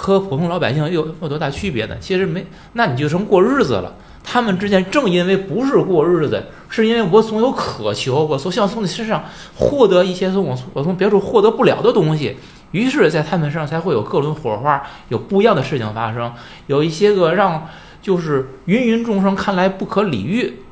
[0.00, 1.94] 和普通老百姓有有多大区别呢？
[2.00, 3.94] 其实没，那你就成过日子了。
[4.24, 9.24] 他们之间正因为不是过日子，是因为我总有渴求，我总想从你身上
[9.56, 12.36] 获得一些从我我从别处获得不了的东西，
[12.70, 16.32] 于是，在他们身上才会有各种火花，有不一样的事情发生，
[16.66, 17.66] 有一些个让
[18.00, 20.62] 就是芸芸众生看来不可理喻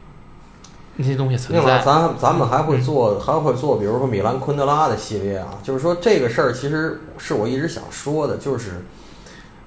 [0.96, 1.84] 那些东西存另外，在。
[1.84, 8.84] 咱咱们还会做，还会做，比如说米兰昆德拉的系列啊，就是说这个事儿其实是我一直想说的，就是，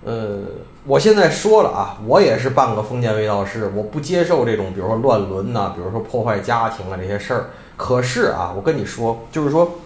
[0.04, 0.40] 呃，
[0.86, 7.50] 我现在说了啊，我也是半个封建卫道士，我不接受这种比如说乱伦呐、比如说破坏家庭啊这些事儿。
[7.78, 9.80] 可是啊，我跟你说，就是说，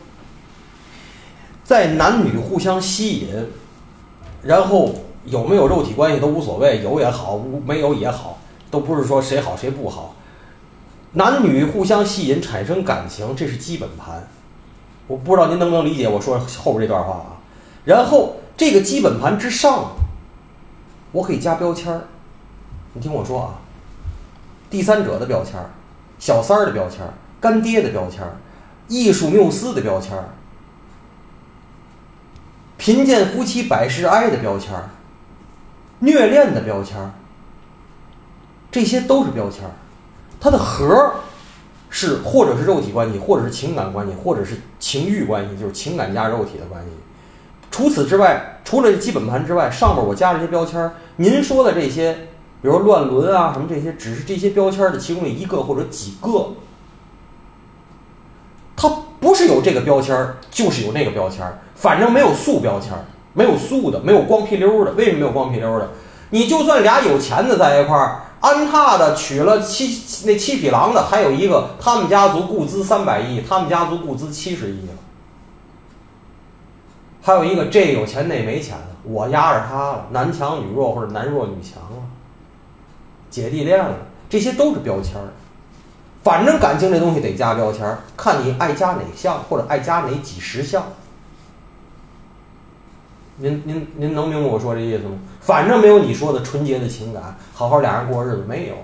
[1.63, 3.47] 在男女互相吸引，
[4.43, 4.93] 然后
[5.25, 8.37] 有没有肉体关系都无所谓，有也好，无没有也好，
[8.69, 10.15] 都不是说谁好谁不好。
[11.13, 14.27] 男女互相吸引，产生感情，这是基本盘。
[15.07, 17.39] 我不知道您能不能理解我说后边这段话啊。
[17.85, 19.91] 然后这个基本盘之上，
[21.15, 22.01] 我可以加标签儿。
[22.93, 23.55] 你听我说啊，
[24.69, 25.69] 第三者的标签儿，
[26.19, 28.35] 小三儿的标签儿，干爹的标签儿，
[28.89, 30.25] 艺术缪斯的标签儿，
[32.77, 34.89] 贫贱夫妻百事哀的标签儿，
[35.99, 37.11] 虐恋的标签儿，
[38.69, 39.71] 这些都是标签儿。
[40.41, 41.15] 它的核儿
[41.89, 46.89] 是或者是肉体关系，或者是情感关系，或者是情欲关系，就是情感加肉体的关系。
[47.75, 50.89] 除此之外，除了基本盘之外，上面我加了一些标签。
[51.17, 52.13] 您说的这些，
[52.61, 56.53] 比如乱伦啊什么这些，只是这些标签的其中的一个或者几个。
[58.77, 60.15] 它不是有这个标签，
[60.49, 62.93] 就是有那个标签，反正没有素标签，
[63.33, 64.93] 没有素的，没有光屁溜的。
[64.93, 65.89] 为什么没有光屁溜的？
[66.29, 74.93] 你就算俩有钱的在一块儿，安踏的娶了七那七匹狼的，还有一个他们家族顾资三百亿，他们家族顾资七十亿了。
[77.25, 81.97] 还有一个这有钱那没钱的，我压着他了，男强女弱或者男弱女强了，
[83.31, 83.95] 姐弟恋了，
[84.29, 85.29] 这些都是标签儿。
[86.23, 90.83] 反正感情这东西得加标签儿，看你爱加哪项或者爱加哪几十项。
[93.37, 95.17] 您您您能明白我说这意思吗？
[95.41, 98.75] 反正没有你说的纯洁的情感，好好俩人过日子没有。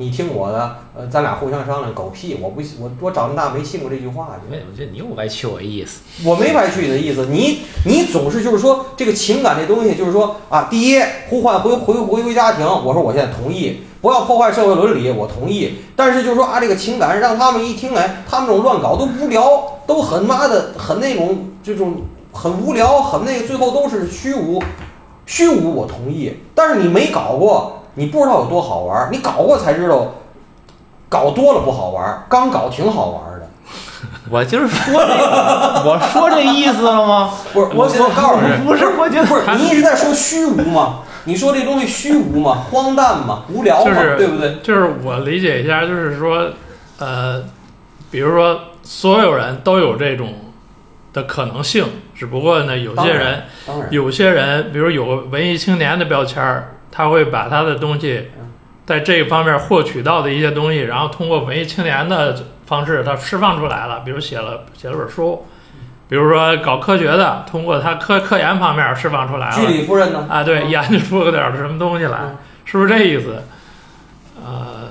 [0.00, 2.38] 你听我的，呃，咱俩互相商量，狗屁！
[2.40, 4.56] 我不我我长这么大没信过这句话去。
[4.70, 6.02] 我觉得你又歪曲我意思。
[6.24, 15.78] 我没歪曲你的意思，你你总是就是说这个情感这东西，就是说啊，第一呼唤回回回归家庭，我说我现在同意，不要破坏社会伦理，我同意。
[15.96, 24.62] 但是就是说啊，这个情感让他们一听来，他们这种乱搞都无聊，都很妈的很那种这种很无聊，很那个，最后都是虚无，
[25.26, 26.34] 虚无我同意。
[26.54, 30.14] 但是你没搞过，你不知道有多好玩，你搞过才知道，
[31.08, 33.48] 搞多了不好玩，刚搞挺好玩的。
[34.30, 37.32] 我就是说这个，我说这意思了吗？
[37.52, 41.00] 不是，我现在告诉你，不是，我觉得不是你一直在说虚无吗？
[41.24, 42.62] 你说这东西虚无吗？
[42.70, 43.42] 荒诞吗？
[43.48, 43.84] 无聊吗？
[43.84, 44.56] 就是对不对？
[44.62, 46.50] 就是我理解一下，就是说，
[46.98, 47.42] 呃，
[48.10, 50.32] 比如说所有人都有这种
[51.12, 53.42] 的可能性，只不过呢，有些人，
[53.90, 58.46] 有些人，比如有个文艺青年的标签儿，他会把他的东西嗯
[58.86, 64.00] 在这一方面获取到的一些东西，然后通过文艺青年的方式，他释放出来了。
[64.04, 65.46] 比如写了写了本书，
[66.08, 69.68] 比如说搞科学的，通过他科科研方面释放出来居了。
[69.70, 70.26] 里夫人呢？
[70.30, 73.42] 啊，对，嗯研究出个点什么东西来，嗯是不是这意思？
[74.42, 74.88] 呃，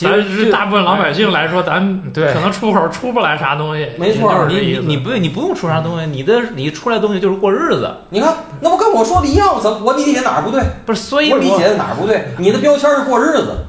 [0.00, 4.46] 其实咱是大部分老百姓来说，咱对可能出口出不来啥东西，没错。
[4.48, 9.60] 你你你不你不用出啥东西，你的你出来东西就是过日子，你看，那不跟我说的一样吗？
[9.62, 10.62] 怎么我理解哪儿不对？
[10.86, 11.00] 不是？
[11.00, 12.28] 所以我理解的哪儿不对？
[12.38, 13.66] 你的标签是过日子，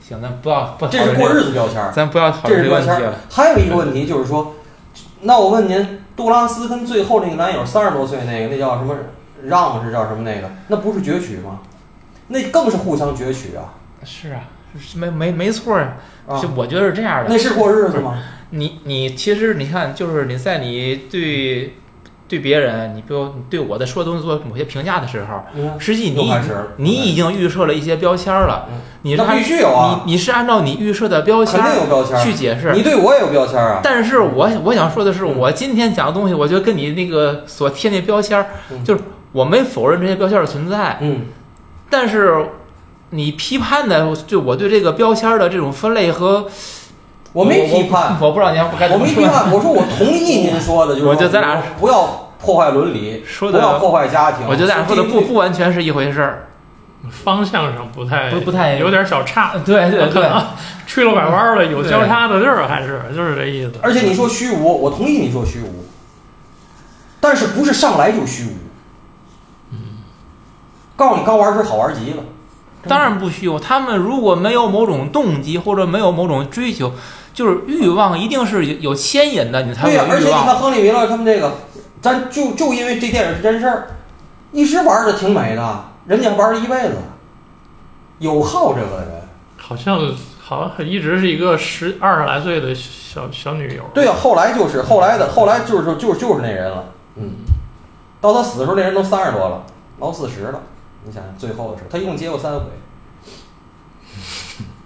[0.00, 1.80] 行，咱不要不这是过日子标签。
[1.92, 3.18] 咱不要讨这论是标签儿这个问题了。。
[3.30, 4.56] 还有一个问题就是说，
[5.20, 8.92] 那我问您，杜拉斯跟最后那个男友三十多岁那个，那叫什么？
[9.44, 10.50] 让是叫什么那个？
[10.68, 11.60] 那不是攫取吗？
[12.28, 13.74] 那更是互相攫取啊！
[14.04, 14.61] 是啊，是
[14.96, 15.78] 没没没错
[16.40, 17.26] 就，我觉得是这样的。
[17.28, 18.18] 那是过日子吗？
[18.50, 21.74] 你你其实你看，就是你在你对
[22.28, 25.42] 对别人，你比如你对我的说的东西做某些评价的时候，
[25.78, 26.32] 实际你
[26.76, 28.66] 你已经预设了一些标签了。
[28.70, 31.60] 嗯你是按那必须有啊，你你是按照你预设的标签。
[32.22, 32.72] 去解释。
[32.72, 33.80] 你对我也有标签啊。
[33.82, 38.46] 但是我我想说的是，嗯我今天讲的东西，我觉得跟你那个所贴那标签
[38.84, 41.22] 就是我没否认这些标签儿的存在，嗯，
[41.90, 42.46] 但是
[43.14, 46.46] 你批判的，就我对这个标签儿的这种分类和
[47.34, 49.06] 我没批判，我我不知道您我怎么说。
[49.06, 54.46] 没批判，我说我同意您说的，就是我觉得咱俩不要破坏伦理，说的不要破坏家庭。
[54.48, 56.48] 我觉得咱俩说的不不完全是一回事儿，
[57.10, 60.42] 方向上不太不不太有点小差，对对对，可能
[60.86, 63.72] 去了拐弯了，有交叉的地儿，还是就是这意思。
[63.82, 65.84] 而且你说虚无，我同意你说虚无，
[67.20, 68.56] 但是不是上来就虚无？
[69.72, 69.78] 嗯
[70.96, 72.22] 告诉你刚玩时好玩极了，
[72.88, 73.58] 当然不虚无。
[73.58, 76.92] 他们如果没有某种动机或者没有某种追求，
[77.32, 80.44] 就是欲望一定是有有牵引的，你才会对呀、而且你有欲望。
[80.44, 81.52] 看亨利米勒他们这个，
[82.00, 83.86] 咱就就因为这电影是真事儿，
[84.50, 86.96] 一直玩的挺美的，人家玩了一辈子，
[88.18, 89.22] 有好这个人。
[89.56, 89.98] 好像
[90.42, 93.84] 好像一直是一个十二十来岁的小小女友。
[93.94, 96.84] 对呀、后来就是后来的，后来就是就是就是那人了，
[97.16, 97.36] 嗯，
[98.20, 99.62] 到他死的时候，那人都三十多了，
[100.00, 100.60] 老四十了。
[101.04, 102.66] 你想想，最后的时候，他一共接过三回，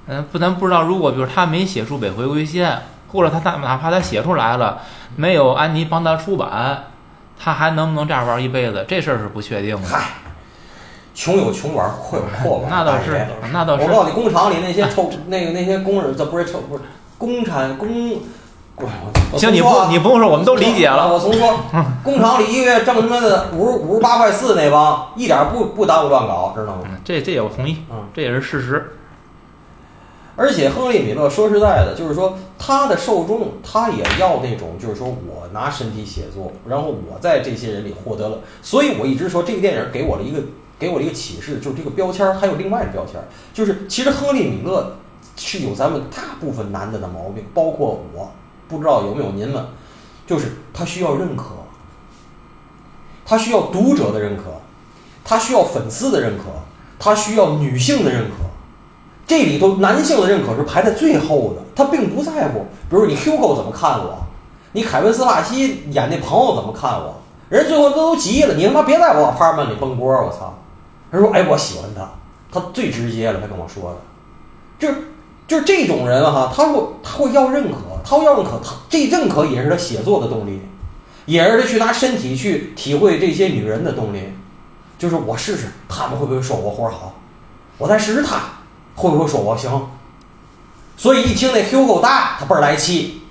[0.07, 2.70] 嗯，不，咱不知道，如果比如他没写出《北回归线》，
[3.12, 4.81] 或者他哪哪怕他写出来了，
[5.17, 6.85] 没有安妮帮他出版，
[7.38, 8.85] 他还能不能这样玩一辈子？
[8.88, 9.88] 这事儿是不确定的。
[9.88, 10.04] 嗨，
[11.14, 13.85] 穷有穷玩，阔有阔玩，那倒是，那倒是。
[13.85, 16.85] 我告诉你，工厂里那些臭那个那些工人，这不是臭不是
[17.19, 18.21] 工产工。
[18.77, 18.88] 我
[19.33, 21.12] 我行，你不你不用说，我们都理解了。
[21.12, 21.60] 我重说，
[22.04, 26.83] 工厂里一个月挣他妈的五十五十八块四那帮，一点不不耽误乱搞，知道吗？
[26.90, 28.06] 嗯这这也我同意，嗯。
[28.12, 28.92] 这也是事实。
[30.38, 40.40] 而且亨利·米勒说实在的，就是说他的受众，他也要那种，就是说我拿身体写作，然后我在这些人里获得了，所以我一直说这个电影给我了一个
[40.79, 43.14] 给我了一个启示，就是这个标签还有另外的标签，
[43.54, 44.96] 就是其实亨利·米勒
[45.37, 48.31] 是有咱们大部分男的的毛病，包括我，
[48.69, 49.64] 不知道有没有您们，
[50.27, 51.44] 就是他需要认可，
[53.25, 54.44] 他需要读者的认可，
[55.25, 56.44] 他需要粉丝的认可，
[56.98, 58.37] 他需要女性的认可。
[59.27, 64.19] 这里头男性的认可是排在最后的，他并不在乎，比如你 Hugo 怎么看我，
[64.73, 67.14] 你凯文斯帕西演那朋友怎么看我，
[67.48, 70.54] 人最后都都急了，你他妈别在我 apartment 里蹦锅，我操！
[71.10, 72.08] 他说，哎，我喜欢他，
[72.52, 73.98] 他最直接了，他跟我说的，
[74.79, 75.08] 就是
[75.48, 77.79] 就是这种人哈，他会他会要认可，
[78.09, 80.61] 他会要认可，他这认可也是他写作的动力，
[81.25, 84.33] 也是他去拿身体去体会这些女人的动力，
[84.96, 87.17] 就是我试试他们会不会说我活好，
[87.79, 88.40] 我再试试他
[88.94, 89.90] 会不会说我行，
[90.96, 93.23] 所以一听那 Hugo 大，他倍儿来气，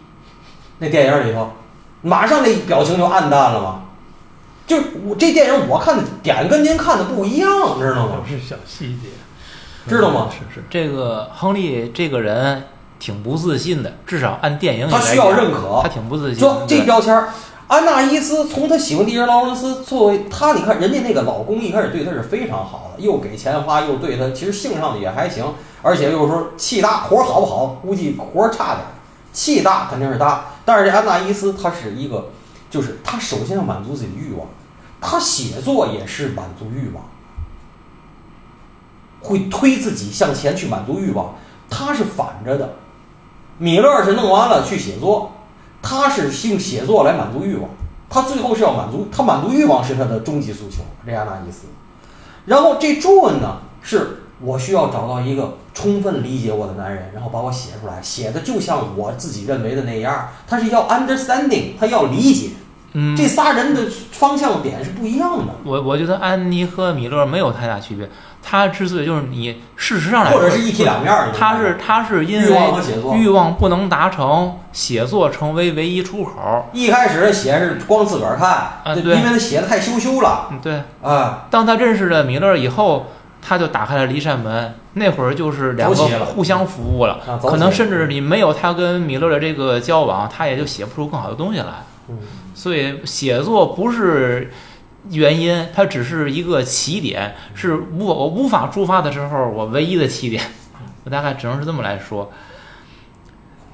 [0.79, 1.53] 那电影里头，
[2.01, 3.81] 马上那表情就暗淡了嘛。
[4.67, 8.15] 就我这电影我看的点跟您看的不一样，知道吗？
[8.27, 9.09] 是小细节，
[9.87, 10.27] 知道吗？
[10.31, 12.63] 是是，这个亨利这个人
[12.99, 16.63] 挺不自信的，至少按电影里他需要认可他挺不自信说。
[16.67, 17.29] 这标签儿，
[17.67, 25.43] 安娜伊斯从她喜欢蒂尔劳伦斯作为她，你看人家那个老公一开始对她是非常好的，又给钱花，又对她其实性上的也还行，
[25.81, 27.65] 而且又说气大，活好不好？
[27.81, 28.85] 估计活差点，
[29.33, 30.45] 气大肯定是大。
[30.63, 32.29] 但是这安娜伊斯她是一个，
[32.69, 34.47] 就是她首先要满足自己的欲望，
[35.01, 37.03] 她写作也是满足欲望，
[39.21, 41.35] 会推自己向前去满足欲望，
[41.69, 42.73] 她是反着的。
[43.57, 45.31] 米勒是弄完了去写作，
[45.81, 47.69] 他是用写作来满足欲望，
[48.09, 51.67] 他最后是要满足他满足欲望是他的终极诉求，这样那意思。
[52.45, 60.29] 然后这朱文呢，是我需要找到一个充分理解我的男人，然后把我写出来，写的就像我自己认为的那样。
[60.47, 62.49] 他是要 understanding，他要理解。
[62.97, 63.81] 嗯，这仨人的
[64.11, 68.09] 方向点是不一样的，我我觉得安妮和米勒没有太大区别。
[68.41, 71.29] 他之所以就是你事实上来说，或者是一体两面儿。
[71.37, 73.15] 他是他是因欲望和为写作。
[73.15, 76.69] 欲望不能达成，写作成为唯一出口。
[76.71, 78.49] 一开始写是光自个儿看，
[78.83, 80.83] 啊对因为他写的太羞羞了嗯，对。
[81.01, 81.47] 啊。
[81.49, 83.07] 当他认识了米勒以后，
[83.41, 84.75] 他就打开了一扇门。
[84.93, 91.65] 那会儿就是两个互相服务了，可能甚至你没有他跟米勒的这个交往，他也就写不出更好的东西来。
[92.09, 92.17] 嗯
[92.53, 94.51] 所以写作不是
[95.09, 100.43] 原因，它只是一个起点，是无我无法出发的时候我唯一的起点。
[101.03, 102.31] 我大概只能是这么来说。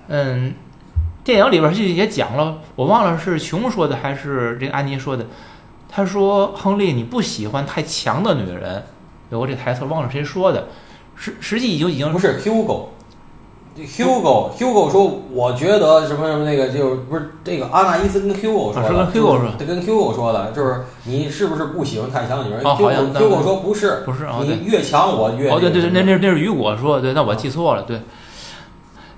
[0.07, 0.53] 嗯，
[1.23, 5.27] 电影里边就也讲了，我忘了是琼说的还是这个安妮说的。
[5.93, 8.83] 他说：“亨利，你不喜欢太强的女人。”
[9.29, 10.67] 有过这台词，忘了谁说的。
[11.15, 12.39] 实实际已经已经不是
[13.87, 27.99] Hugo，Hugo，Hugo 说，我觉得什么什么那个就是不是这个阿纳伊斯跟 Hugo 说的，啊是跟 Hugo 说他跟 Hugo 说的，就是你是不是不喜欢太强的女人哦好像那？Hugo Hugo 说不是，不是你越强我越哦，对对对，那那那那是雨果说的，对，那我记错了，对。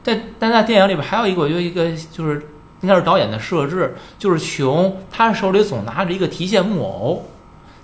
[0.05, 2.49] 但但在电影里边还有一个，我觉得一个就是
[2.82, 7.24] 应该是导演的设置，就是琼他手里总拿着一个提线木偶，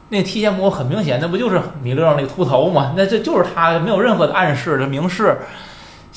[0.09, 2.93] 那个提线木偶很明显，那不就是米勒那个秃头吗？
[2.97, 5.37] 那这就是他，没有任何的暗示的明示，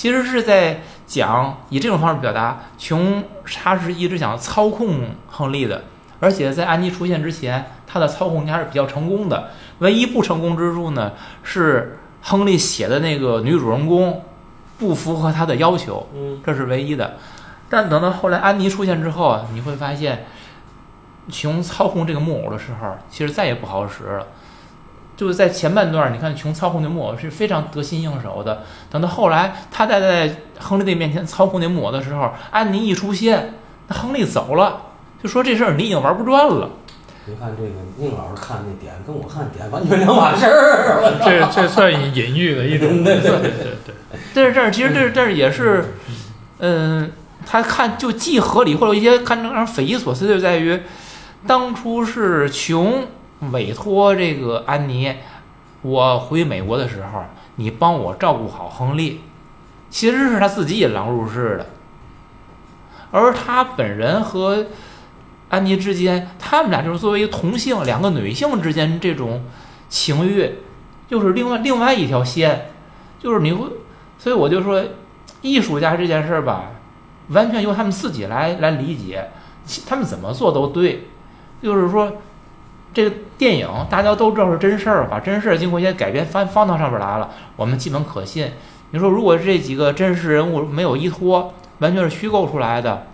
[0.02, 5.84] 其实是在讲以这种方式表达，琼他是一直想操控亨利的，
[6.18, 9.50] 而且在安妮出现之前，他的操控应该是比较成功的。
[9.78, 11.12] 唯一不成功之处呢，
[11.44, 14.24] 是亨利写的那个女主人公
[14.76, 17.18] 不符合他的要求，嗯这是唯一的。
[17.70, 20.26] 但等到后来安妮出现之后啊，你会发现，
[21.30, 24.26] 琼操控这个木偶的时候，其实再也不好使了。
[25.16, 28.62] 就是在前半段，你看琼操控那木偶是非常得心应手的。
[28.90, 33.54] 等到后来，他在在亨利的面前操控那木偶的时候，安妮一出现，
[33.88, 34.82] 那亨利走了，
[35.22, 36.70] 就说这事儿你已经玩不转了。
[37.24, 43.40] 你 看这个宁老师看那点跟我看点完全两码事儿，这这算隐喻的一种，对对对
[43.84, 43.94] 对，
[44.34, 45.94] 但是这儿其实这这儿也是，
[46.58, 47.12] 嗯，
[47.46, 50.80] 他看就既合理，或者一些看着让人匪夷所思，就在于
[51.46, 53.06] 当初是琼
[53.50, 55.14] 委托这个安妮，
[55.82, 57.24] 我回美国的时候，
[57.56, 59.20] 你帮我照顾好亨利，
[59.90, 61.66] 其实是他自己引狼入室的，
[63.10, 64.66] 而他本人和
[65.48, 69.44] 安妮之间，他们俩就是作为同性两个女性之间这种
[69.88, 70.50] 情欲，
[71.08, 72.70] 又是另外另外一条线，
[73.18, 73.66] 就是你会。
[74.18, 74.82] 所以我就说，
[75.40, 76.70] 艺术家这件事儿吧，
[77.28, 79.30] 完全由他们自己来来理解，
[79.84, 81.08] 他们怎么做都对。
[81.60, 82.12] 就是说，
[82.94, 88.52] 这个电影大家都知道是真事儿，把真事儿经过一些改编翻放到上面来了，我们基本可信。
[88.90, 93.06] 你说如果这几个真实人物没有依托，完全是虚构出来的，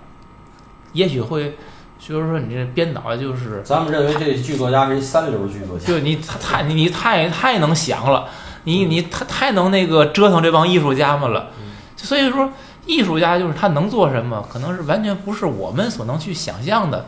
[0.92, 1.56] 也许会
[2.00, 8.26] 就是说你这编导就是咱们认为这剧作家是一三流剧作家，就你太你你太太能想了，
[8.64, 11.50] 你你太太能那个折腾这帮艺术家们了，
[11.96, 12.50] 所以说
[12.86, 17.06] 艺术家就是他能做什么，可能是完全不是我们所能去想象的。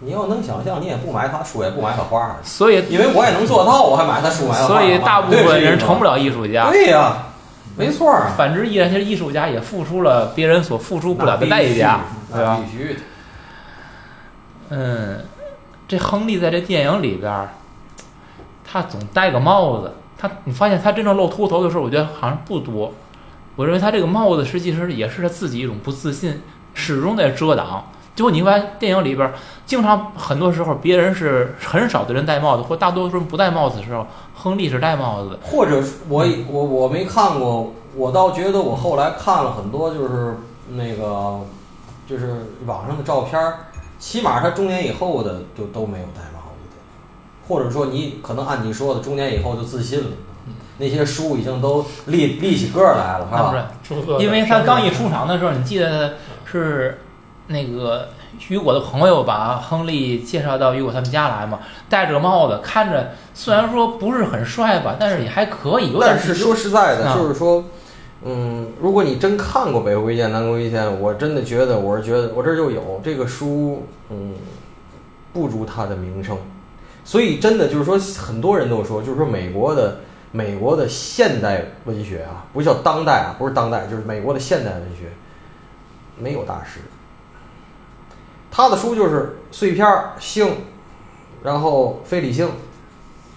[0.00, 6.18] 你要能想象，你也不买他书，也不买他画儿，所以因为我也能做到，我还买他书买他画儿所以大部分人成不了。
[6.18, 6.70] 艺术家。
[6.70, 7.28] 对呀、
[7.76, 12.60] 没错儿啊，反之亦然，其实艺术家也付出了别人所付出不了的代价，对吧？
[12.62, 13.00] 必须的。
[14.68, 15.24] 嗯，
[15.88, 17.48] 这亨利在这电影里边儿，
[18.70, 22.92] 他总戴个帽子，他你发现他真正露秃头的时候，我觉得好像不多。
[23.54, 26.42] 我认为他这个帽子实际上也是他自己一种不自信，
[26.74, 27.86] 始终在遮挡。
[28.16, 29.34] 结果你发现电影里边儿，
[29.66, 35.38] 经常很多时候别人是很少的人戴帽子，或大多数人不戴帽子的时候，亨利是戴帽子的。
[35.42, 40.38] 或者是我我我没看过，我倒觉得我后来看了很多，就是
[40.70, 41.40] 那个
[42.08, 43.66] 就是网上的照片儿，
[43.98, 50.10] 起码他中年以后的就都没有戴帽子的，或者说你可能按你说的，中年以后就自信了，
[50.78, 54.16] 那些书已经都立立起个儿来了，是吧？
[54.18, 56.14] 因为他刚一出场的时候，你记得
[56.46, 57.02] 是
[57.48, 58.08] 那个
[58.48, 67.64] 雨果的朋友把亨利介绍到雨果他们家来嘛，戴着帽子，看着虽然说不是很帅吧，但是也还可以，但是说实在的，啊就是说，
[68.24, 74.34] 嗯，如果你真看过《北回归线》《南归线》，我真的觉得，我是觉得我这儿就有这个书，嗯，
[75.32, 76.36] 不如他的名声。
[77.04, 80.00] 所以真的就是说，很多人都说，就是说美国的
[80.32, 85.12] 美国的现代文学啊，不叫当代啊，不是当代，就是美国的现代文学，
[86.18, 86.80] 没有大师。
[88.56, 89.86] 他的书就是碎片
[90.18, 90.50] 性，
[91.42, 92.48] 然后非理性，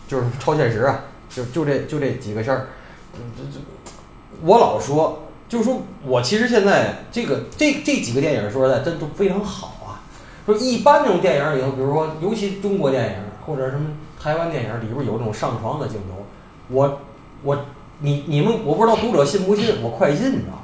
[0.08, 2.68] 就是超现实啊，就就这就这几个事儿。
[3.16, 3.60] 嗯这这，
[4.44, 10.00] 我老说，就是说我其实现在这个这这几个电影说实在真都非常好啊。
[10.46, 13.16] 说一般这种电影里头，比如说尤其中国电影
[13.46, 16.26] 或者什么台湾电影里边有这种上床的镜头，
[16.70, 17.02] 我
[17.44, 17.66] 我
[18.00, 20.60] 你你们我不知道读者信不信，我快进，你知道吗？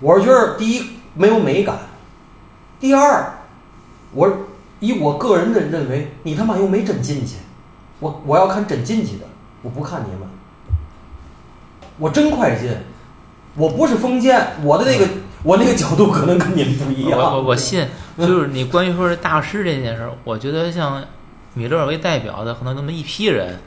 [0.00, 0.84] 我是觉得第一
[1.14, 1.78] 没有美感，
[2.80, 3.34] 第二，
[4.12, 4.46] 我
[4.80, 7.36] 以我个人的认为，你他妈又没真进去，
[8.00, 9.26] 我我要看真进去的，
[9.62, 10.26] 我不看你们，
[11.98, 12.74] 我真快进，
[13.54, 15.06] 我不是封建，我的那个
[15.44, 17.44] 我那个角度可能跟你们不一样我我样。
[17.44, 17.86] 我 信，
[18.18, 21.04] 就是你关于说是大师这件事儿，我觉得像
[21.52, 23.60] 米勒为代表的可能那么一批人，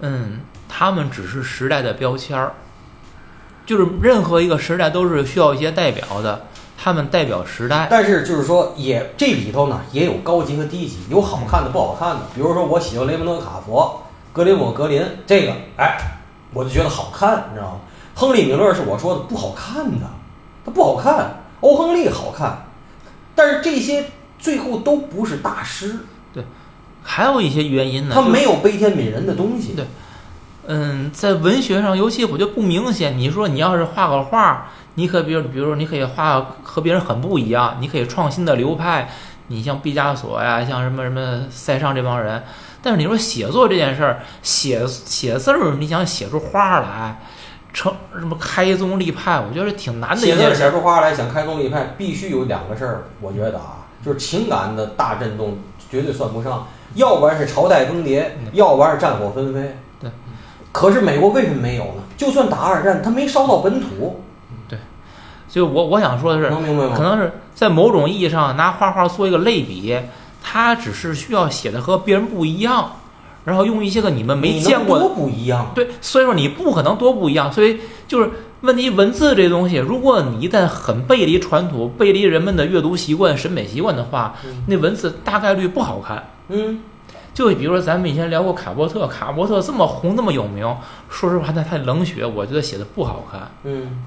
[0.00, 2.52] 嗯，他们只是时代的标签儿，
[3.66, 6.46] 就是任何一个时代都是需要一些代表的，
[6.82, 7.88] 他们代表时代。
[7.90, 12.20] 但是就是说，也这里头呢也有高级和低级，有好看的不好看的。
[12.34, 14.02] 比如说，我喜欢雷蒙德·卡佛、
[14.32, 15.98] 格林姆·格林这个，哎，
[16.54, 17.80] 我就觉得好看，你知道吗？
[18.14, 20.06] 亨利·米勒是我说的不好看的，
[20.64, 21.42] 他不好看。
[21.60, 22.64] 欧亨利好看，
[23.34, 24.06] 但是这些
[24.38, 25.98] 最后都不是大师，
[26.32, 26.42] 对
[27.02, 29.74] 还有一些原因呢，他没有悲天悯人的东西。
[29.74, 29.84] 对
[30.66, 33.18] 嗯，在文学上，尤其我觉得不明显。
[33.18, 34.70] 你说你要是画个画，
[35.00, 39.08] 你可比如，比如说你可以画和别人很不一样，你可以创新的流派。
[39.46, 42.42] 你像毕加索呀，像什么什么塞尚这帮人。
[42.82, 47.18] 但是你说写作这件事儿，写写字儿，你想写出花来，
[47.72, 50.66] 成什么开宗立派，我觉得挺难的一写字件事儿。
[50.66, 55.58] 写出花来，想开宗立派，必须有两个事儿，我觉得啊，就是情感的大震动
[55.90, 59.78] 绝对算不上，要不然是朝代更迭，要不然是战火纷飞。
[59.98, 60.10] 对。
[60.72, 62.02] 可是美国为什么没有呢？
[62.16, 64.22] 就算打二战，他没烧到本土，
[65.50, 66.48] 就我我想说的是？
[66.94, 69.98] 可能是在某种意义上拿画画做一个类比，
[70.42, 72.92] 他只是需要写的和别人不一样，
[73.44, 75.72] 然后用一些个你们没见过的多不一样。
[75.74, 78.30] 对，所以说你不可能多不一样，所以就是
[78.60, 86.30] 问题，文字这东西，如果你一旦很背离传统、背离人们的阅读习惯、审美习惯的话，嗯那文字大概率不好看。
[86.48, 86.80] 嗯，
[87.34, 90.64] 就比如说咱们以前聊过卡波特，卡波特这么红那么有名，
[91.08, 93.50] 说实话他太冷血，我觉得写的不好看。
[93.64, 93.98] 嗯，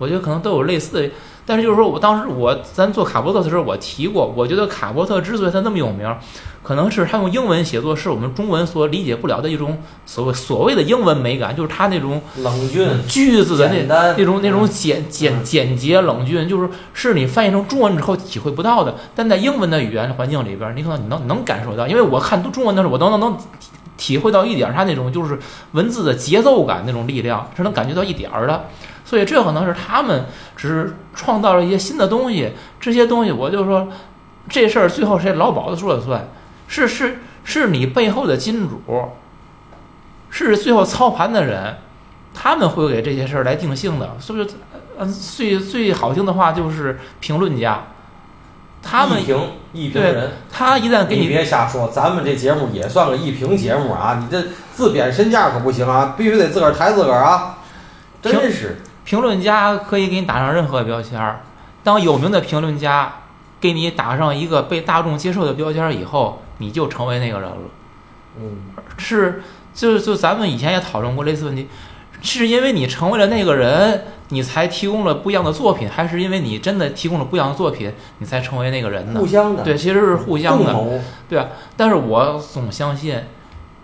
[0.00, 1.10] 我觉得可能都有类似的，
[1.44, 6.10] 但是就是说我当时我咱做卡波特的时候，我提过，我觉得卡波特之所以他那么有名，
[6.62, 23.36] 可能是他用英文写作是我们中文所理解不了的一种所谓所谓的英文美感，就是他那种冷峻，句子的那那种那种嗯简简嗯简洁冷峻，就是是你翻译成中文之后体会不到的，但在英文的语言环境里边，你可能你能能感受到，因为我看中文的时候，我都能能
[23.98, 25.38] 体会到一点儿他那种就是
[25.72, 28.64] 文字的节奏感那种力量，是能感觉到一点儿的。
[29.10, 33.88] 所以这可能是他们只是创造了一些新的东西，这些东西我就说
[34.48, 36.28] 这事儿最后谁老鸨子说了算，
[36.68, 38.80] 是是是你背后的金主，
[40.30, 41.78] 是最后操盘的人，
[42.32, 44.48] 他们会给这些事儿来定性的，是不是？
[44.96, 47.82] 嗯，最最好听的话就是评论家，
[48.80, 49.40] 他们一评
[49.72, 50.30] 一评对人。
[50.52, 54.22] 他一旦给你你别瞎说，咱们这节目也算个一评节目啊！
[54.22, 57.56] 你这自贬身价可不行啊，必须得自个儿抬自个儿啊！
[58.22, 58.78] 真是，
[59.10, 61.40] 评论家可以给你打上任何标签儿，
[61.82, 63.12] 当有名的评论家
[63.60, 67.56] 给你打上一个被大众接受的标签儿以后，你就成为那个人了。
[68.38, 68.58] 嗯，
[68.98, 69.42] 是，
[69.74, 71.66] 就就咱们以前也讨论过类似问题，
[72.22, 79.26] 是因为你成为了那个人，你才提供了不一样的作品，还是因为你真的提供了不一样的作品，你才成为那个人呢互？
[79.26, 81.48] 相的，对，其实是互相的，对啊。
[81.76, 83.20] 但是我总相信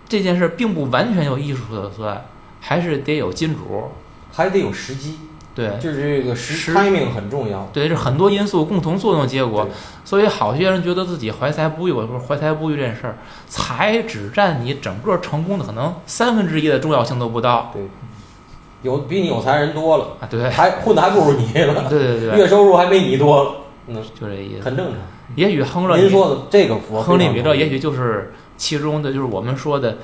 [0.07, 2.25] 这件事并不完全有艺术说了算，
[2.61, 3.91] 还是得有金主。
[4.37, 5.17] 还得有时机，
[5.55, 7.67] 对就是这个时时 timing 很重要。
[7.73, 9.67] 对，是很多因素共同作用结果。
[10.05, 13.17] 所以好些人觉得自己怀才不遇，或者说怀才不遇这件事儿，
[13.47, 17.81] 才只占你整个成功的可能三分之一的重要性都不到对，
[18.83, 20.27] 有比你有才人多了，啊！
[20.29, 23.55] 对，还混的还不如你了，对对对，月收入还没你多了，
[23.87, 24.63] 嗯，就这意思。
[24.63, 24.95] 很正常。
[25.35, 29.97] 也许亨利您说的这个我亨利米勒也许就是其中的，就是我们说的，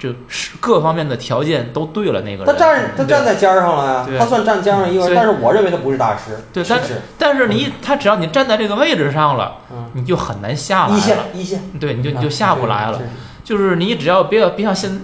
[0.00, 2.46] 就是各方面的条件都对了那个人。
[2.46, 6.94] 他站他站在尖儿上了呀，他算站尖儿上一个人，但是我认为他不是大师，对但是？
[7.18, 11.24] 但是你他只要你站在这个位置上了，嗯，你就很难下来一线了。
[11.34, 12.98] 一线对，你就你啊就下不来了。
[13.44, 15.00] 就是你只要别别像现，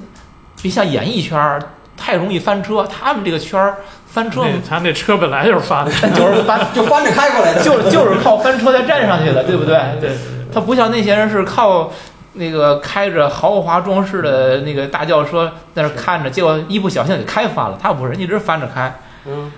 [0.63, 1.61] 别像演艺圈儿
[1.97, 3.77] 太容易翻车，他们这个圈儿
[4.07, 9.79] 翻车他那车本来就是翻的， 就是翻， 就翻着开过来的，就就是靠翻车才站上去的，对不对？
[10.01, 10.17] 对，
[10.53, 11.93] 他不像那些人是靠
[12.37, 17.79] 那个开着豪华装饰的那个大轿车在那看着，结果一不小心给开翻了。
[17.81, 19.01] 他不是，一直翻着开。
[19.27, 19.53] 嗯，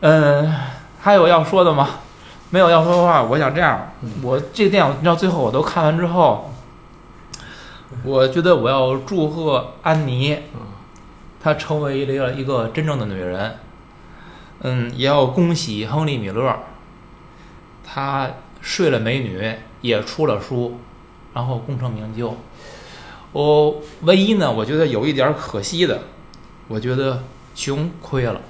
[0.00, 0.54] 嗯，
[1.00, 1.88] 还有要说的吗？
[2.50, 6.52] 没有要说的话，我想这样，我这个电影到最后我都看完之后，
[8.04, 10.36] 我觉得我要祝贺安妮，
[11.42, 13.56] 她成为了一个真正的女人。
[14.62, 16.54] 嗯，也要恭喜亨利·米勒，
[17.82, 18.28] 他
[18.60, 20.78] 睡了美女，也出了书，
[21.34, 22.36] 然后功成名就。
[23.32, 26.02] 我唯一呢，我觉得有一点可惜的，
[26.68, 27.22] 我觉得
[27.54, 28.40] 穷亏了。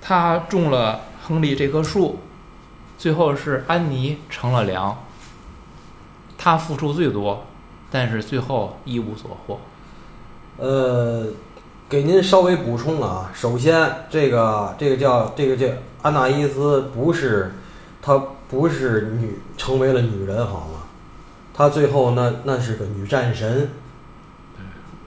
[0.00, 2.18] 他种了亨利这棵树，
[2.98, 4.98] 最后是安妮成了梁。
[6.36, 7.44] 他付出最多，
[7.90, 9.60] 但是最后一无所获。
[10.58, 11.28] 呃，
[11.88, 15.66] 给您稍微补充啊，首先这个这个叫这个叫
[16.02, 17.54] 安娜伊斯不是，
[18.02, 18.20] 她
[18.50, 20.71] 不是女成为了女人好吗？
[21.54, 23.70] 她最后那那是个女战神。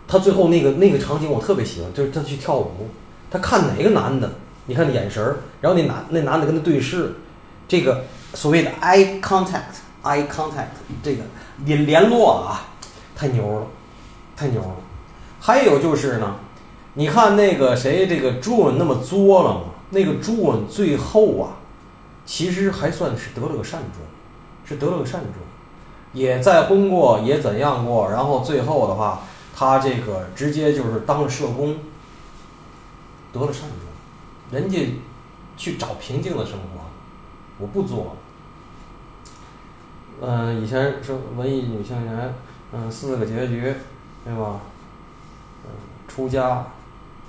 [0.07, 2.89] 她最后那个那个场景我特别喜欢，就是她去跳舞，
[3.31, 4.29] 她看哪个男的，
[4.67, 7.15] 你看那眼神儿，然后那男那男的跟她对视，
[7.67, 8.03] 这个
[8.35, 10.67] 所谓的 eye contact，eye contact
[11.01, 11.23] 这个
[11.65, 12.69] 联联络啊，
[13.15, 13.67] 太牛了，
[14.37, 14.75] 太牛了。
[15.39, 16.35] 还有就是呢，
[16.93, 19.61] 你看那个谁，这个朱文那么作了嘛？
[19.89, 21.57] 那个朱文最后啊，
[22.25, 24.03] 其实还算是得了个善终，
[24.65, 25.33] 是得了个善终，
[26.15, 29.21] 也再婚过，也怎样过，然后最后的话，
[29.55, 31.77] 他这个直接就是当了社工，
[33.31, 33.77] 得了善终，
[34.49, 34.97] 人家
[35.55, 36.81] 去找平静的生活，
[37.59, 38.11] 我不作了。
[40.21, 42.33] 嗯、以前说文艺女青年，
[42.71, 43.75] 嗯，四个结局，
[44.23, 44.61] 对吧？
[45.65, 45.69] 嗯，
[46.07, 46.67] 出家，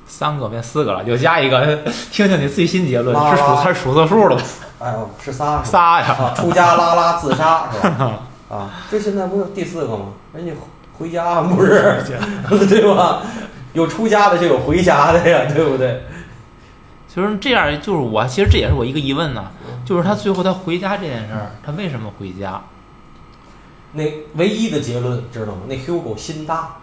[0.07, 1.83] 三个变四个了，又加一个，
[2.13, 4.43] 听听你最新结论是数拉拉还是数错数了吧？
[4.79, 5.65] 哎呦，是仨？
[5.65, 8.21] 仨呀，啊，出家拉拉自杀是吧？
[8.49, 10.07] 啊，这现在不是第四个吗？
[10.35, 10.53] 人家
[10.99, 12.03] 回家 不是，
[12.69, 13.23] 对吧？
[13.73, 16.03] 有出家的就有回家的呀， 对不对？
[17.15, 19.51] 就是这样，就是我其实这也是我一个疑问呢，
[19.85, 22.63] 就是他最后他回家这件事儿，他为什么回家？
[23.93, 25.63] 那唯一的结论知道吗？
[25.67, 26.77] 那 Hugo 心大，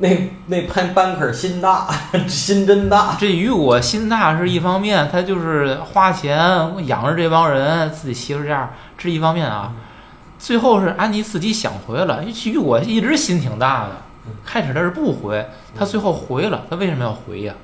[0.00, 1.88] 那那潘 banker 心大，
[2.28, 3.16] 心真大。
[3.18, 6.38] 这雨果心大是一方面，他就是花钱
[6.86, 9.72] 养着这帮人，自己媳妇这样，这是一方面啊。
[10.38, 13.96] 最后是安妮自己想回了，雨果一直心挺大的，
[14.46, 15.44] 开始他是不回，
[15.76, 17.54] 他最后回了，他为什么要回呀？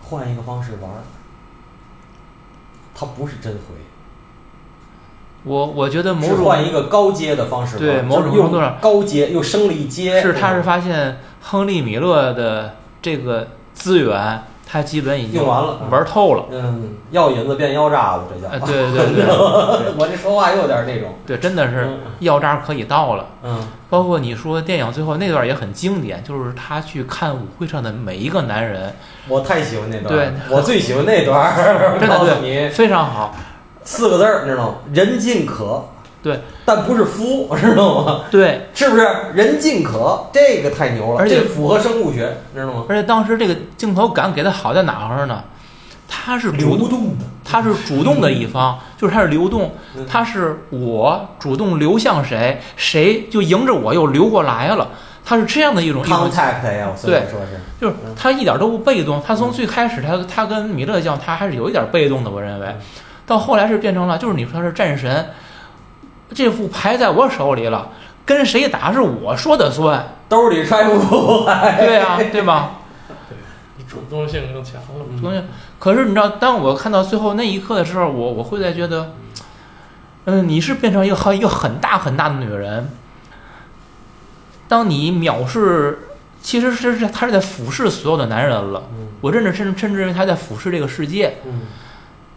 [0.00, 1.04] 换一个方式玩儿，
[2.92, 3.76] 他不是真回，
[5.48, 10.20] 我我觉得某是种换一个高阶的方式，对某种就是程度上高阶又升了一阶。
[10.20, 16.44] 是他是发现亨利米勒的这个资源，他基本已经用完了玩透了。
[16.50, 18.52] 嗯，药引子变药渣子，这叫。
[18.52, 19.24] 哎，对对对
[19.98, 21.14] 我这说话有点那种。
[21.26, 23.26] 对，真的是嗯药渣可以到了。
[23.42, 28.94] 嗯，包括你说电影最后那段也很经典，就是他去看舞会上的每一个男人，
[29.28, 31.54] 我太喜欢那段，对我最喜欢那段。
[31.98, 33.34] 真的对，你非常好。
[33.88, 34.74] 四个字儿，你知道吗？
[34.92, 35.82] 人尽可。
[36.22, 38.24] 对，但不是夫， 知道吗？
[38.30, 39.08] 对，是不是？
[39.32, 42.84] 人尽可，这个太牛了，而且符合生物学，知道吗？
[42.86, 45.42] 而且当时这个镜头感给的好在哪儿呢？
[46.06, 54.86] 他是流动，动的，他是主动的一方，就是他是流动嗯，他是我主动流向谁，谁就迎着我又流过来了。
[55.24, 62.66] 他是这样的一种 contact 呀，对说是，就是他一点都不被动，他从最开始他他跟米勒酱他还是有一点被动的，我认为，
[63.28, 65.26] 到后来是变成了就是你说他是战神，
[66.34, 67.90] 这副牌在我手里了，
[68.24, 71.76] 跟谁打是我说的算，兜里揣不出来。
[71.78, 72.80] 对啊，对吧？
[73.76, 75.04] 你主动性更强了。
[75.14, 75.44] 主动性。
[75.78, 79.12] 可是你知道，当我看到最后那一刻的时候，我我会在觉得，
[80.24, 82.88] 嗯，你是变成一个很一个很大很大的女人。
[84.66, 85.98] 当你藐视，
[86.40, 88.84] 其实是是她是在俯视所有的男人了。
[88.92, 91.62] 嗯我甚至甚至甚至认为他在俯视这个世界，嗯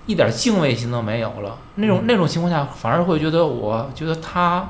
[0.06, 1.58] 一点敬畏心都没有了。
[1.76, 4.70] 那种那种情况下，反而会觉得，我觉得他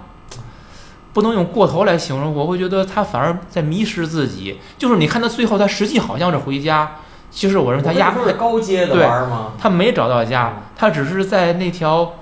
[1.13, 4.59] 不能用过头来形容，我会觉得他反而在迷失自己。
[4.77, 6.97] 就是你看他最后，他实际好像是回家，
[7.29, 9.53] 其实我认为他压我跟你说是高阶的玩儿吗？
[9.57, 12.13] 他没找到家，他只是在那条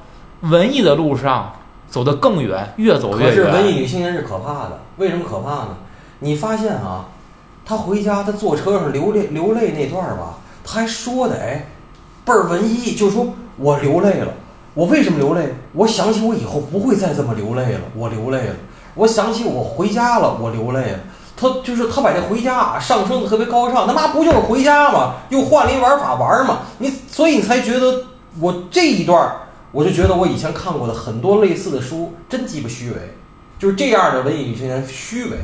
[0.41, 1.53] 文艺的路上
[1.88, 3.80] 走得更远，越走越可是文艺。
[3.80, 5.78] 女青年是可怕的，为什么可怕呢？
[6.20, 7.05] 你发现啊，
[7.66, 11.68] 他回家，他坐车上流泪流泪那段儿吧，他还说的哎，
[12.30, 14.32] 倍儿文艺，就是说我流泪了，
[14.75, 15.55] 我为什么流泪？
[15.73, 18.55] 我想起我以后不会再这么流泪了，我流泪了。
[18.93, 20.99] 我想起我回家了，我流泪了。
[21.36, 25.15] 他就是他把这回家上升的特别高尚，他妈不就是回家吗？
[25.30, 28.03] 又换了一玩法玩嘛，你所以你才觉得
[28.39, 29.32] 我这一段，
[29.71, 32.97] 我就觉得我以前看过的很多类似的书真鸡巴虚伪，
[33.57, 35.38] 就是这样的文艺女青年虚伪，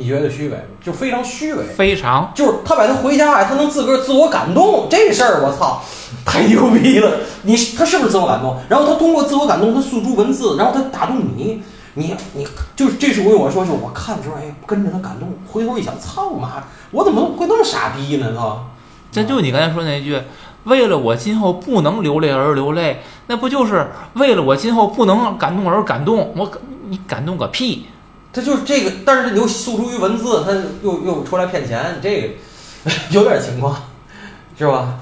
[0.00, 0.62] 你觉得虚伪吗？
[0.82, 1.62] 就非常虚伪。
[1.62, 5.82] 非常，就是他把他回家呀，他能自个儿自我感动，这事儿我操，
[6.24, 7.18] 太牛逼了！
[7.42, 8.56] 你他是不是自我感动？
[8.70, 11.62] 然后他通过自我感动，他诉诸文字，然后他打动你，
[11.94, 18.34] 你你就是这是为我说，就是我看的时候，哎，跟着他感动，回头一想，操妈，我怎么会那么傻逼呢？
[18.34, 18.64] 操！
[19.12, 20.18] 这就你刚才说那句，
[20.64, 26.32] 为了我今后不能流泪而流泪，那不就是为了我今后不能感动而感动？
[26.34, 26.50] 我
[26.88, 27.86] 你感动个屁！
[28.32, 30.52] 他就是这个，但是你又诉诸于文字，他
[30.82, 32.28] 又又出来骗钱，这个
[33.10, 33.76] 有点情况，
[34.58, 34.98] 是吧？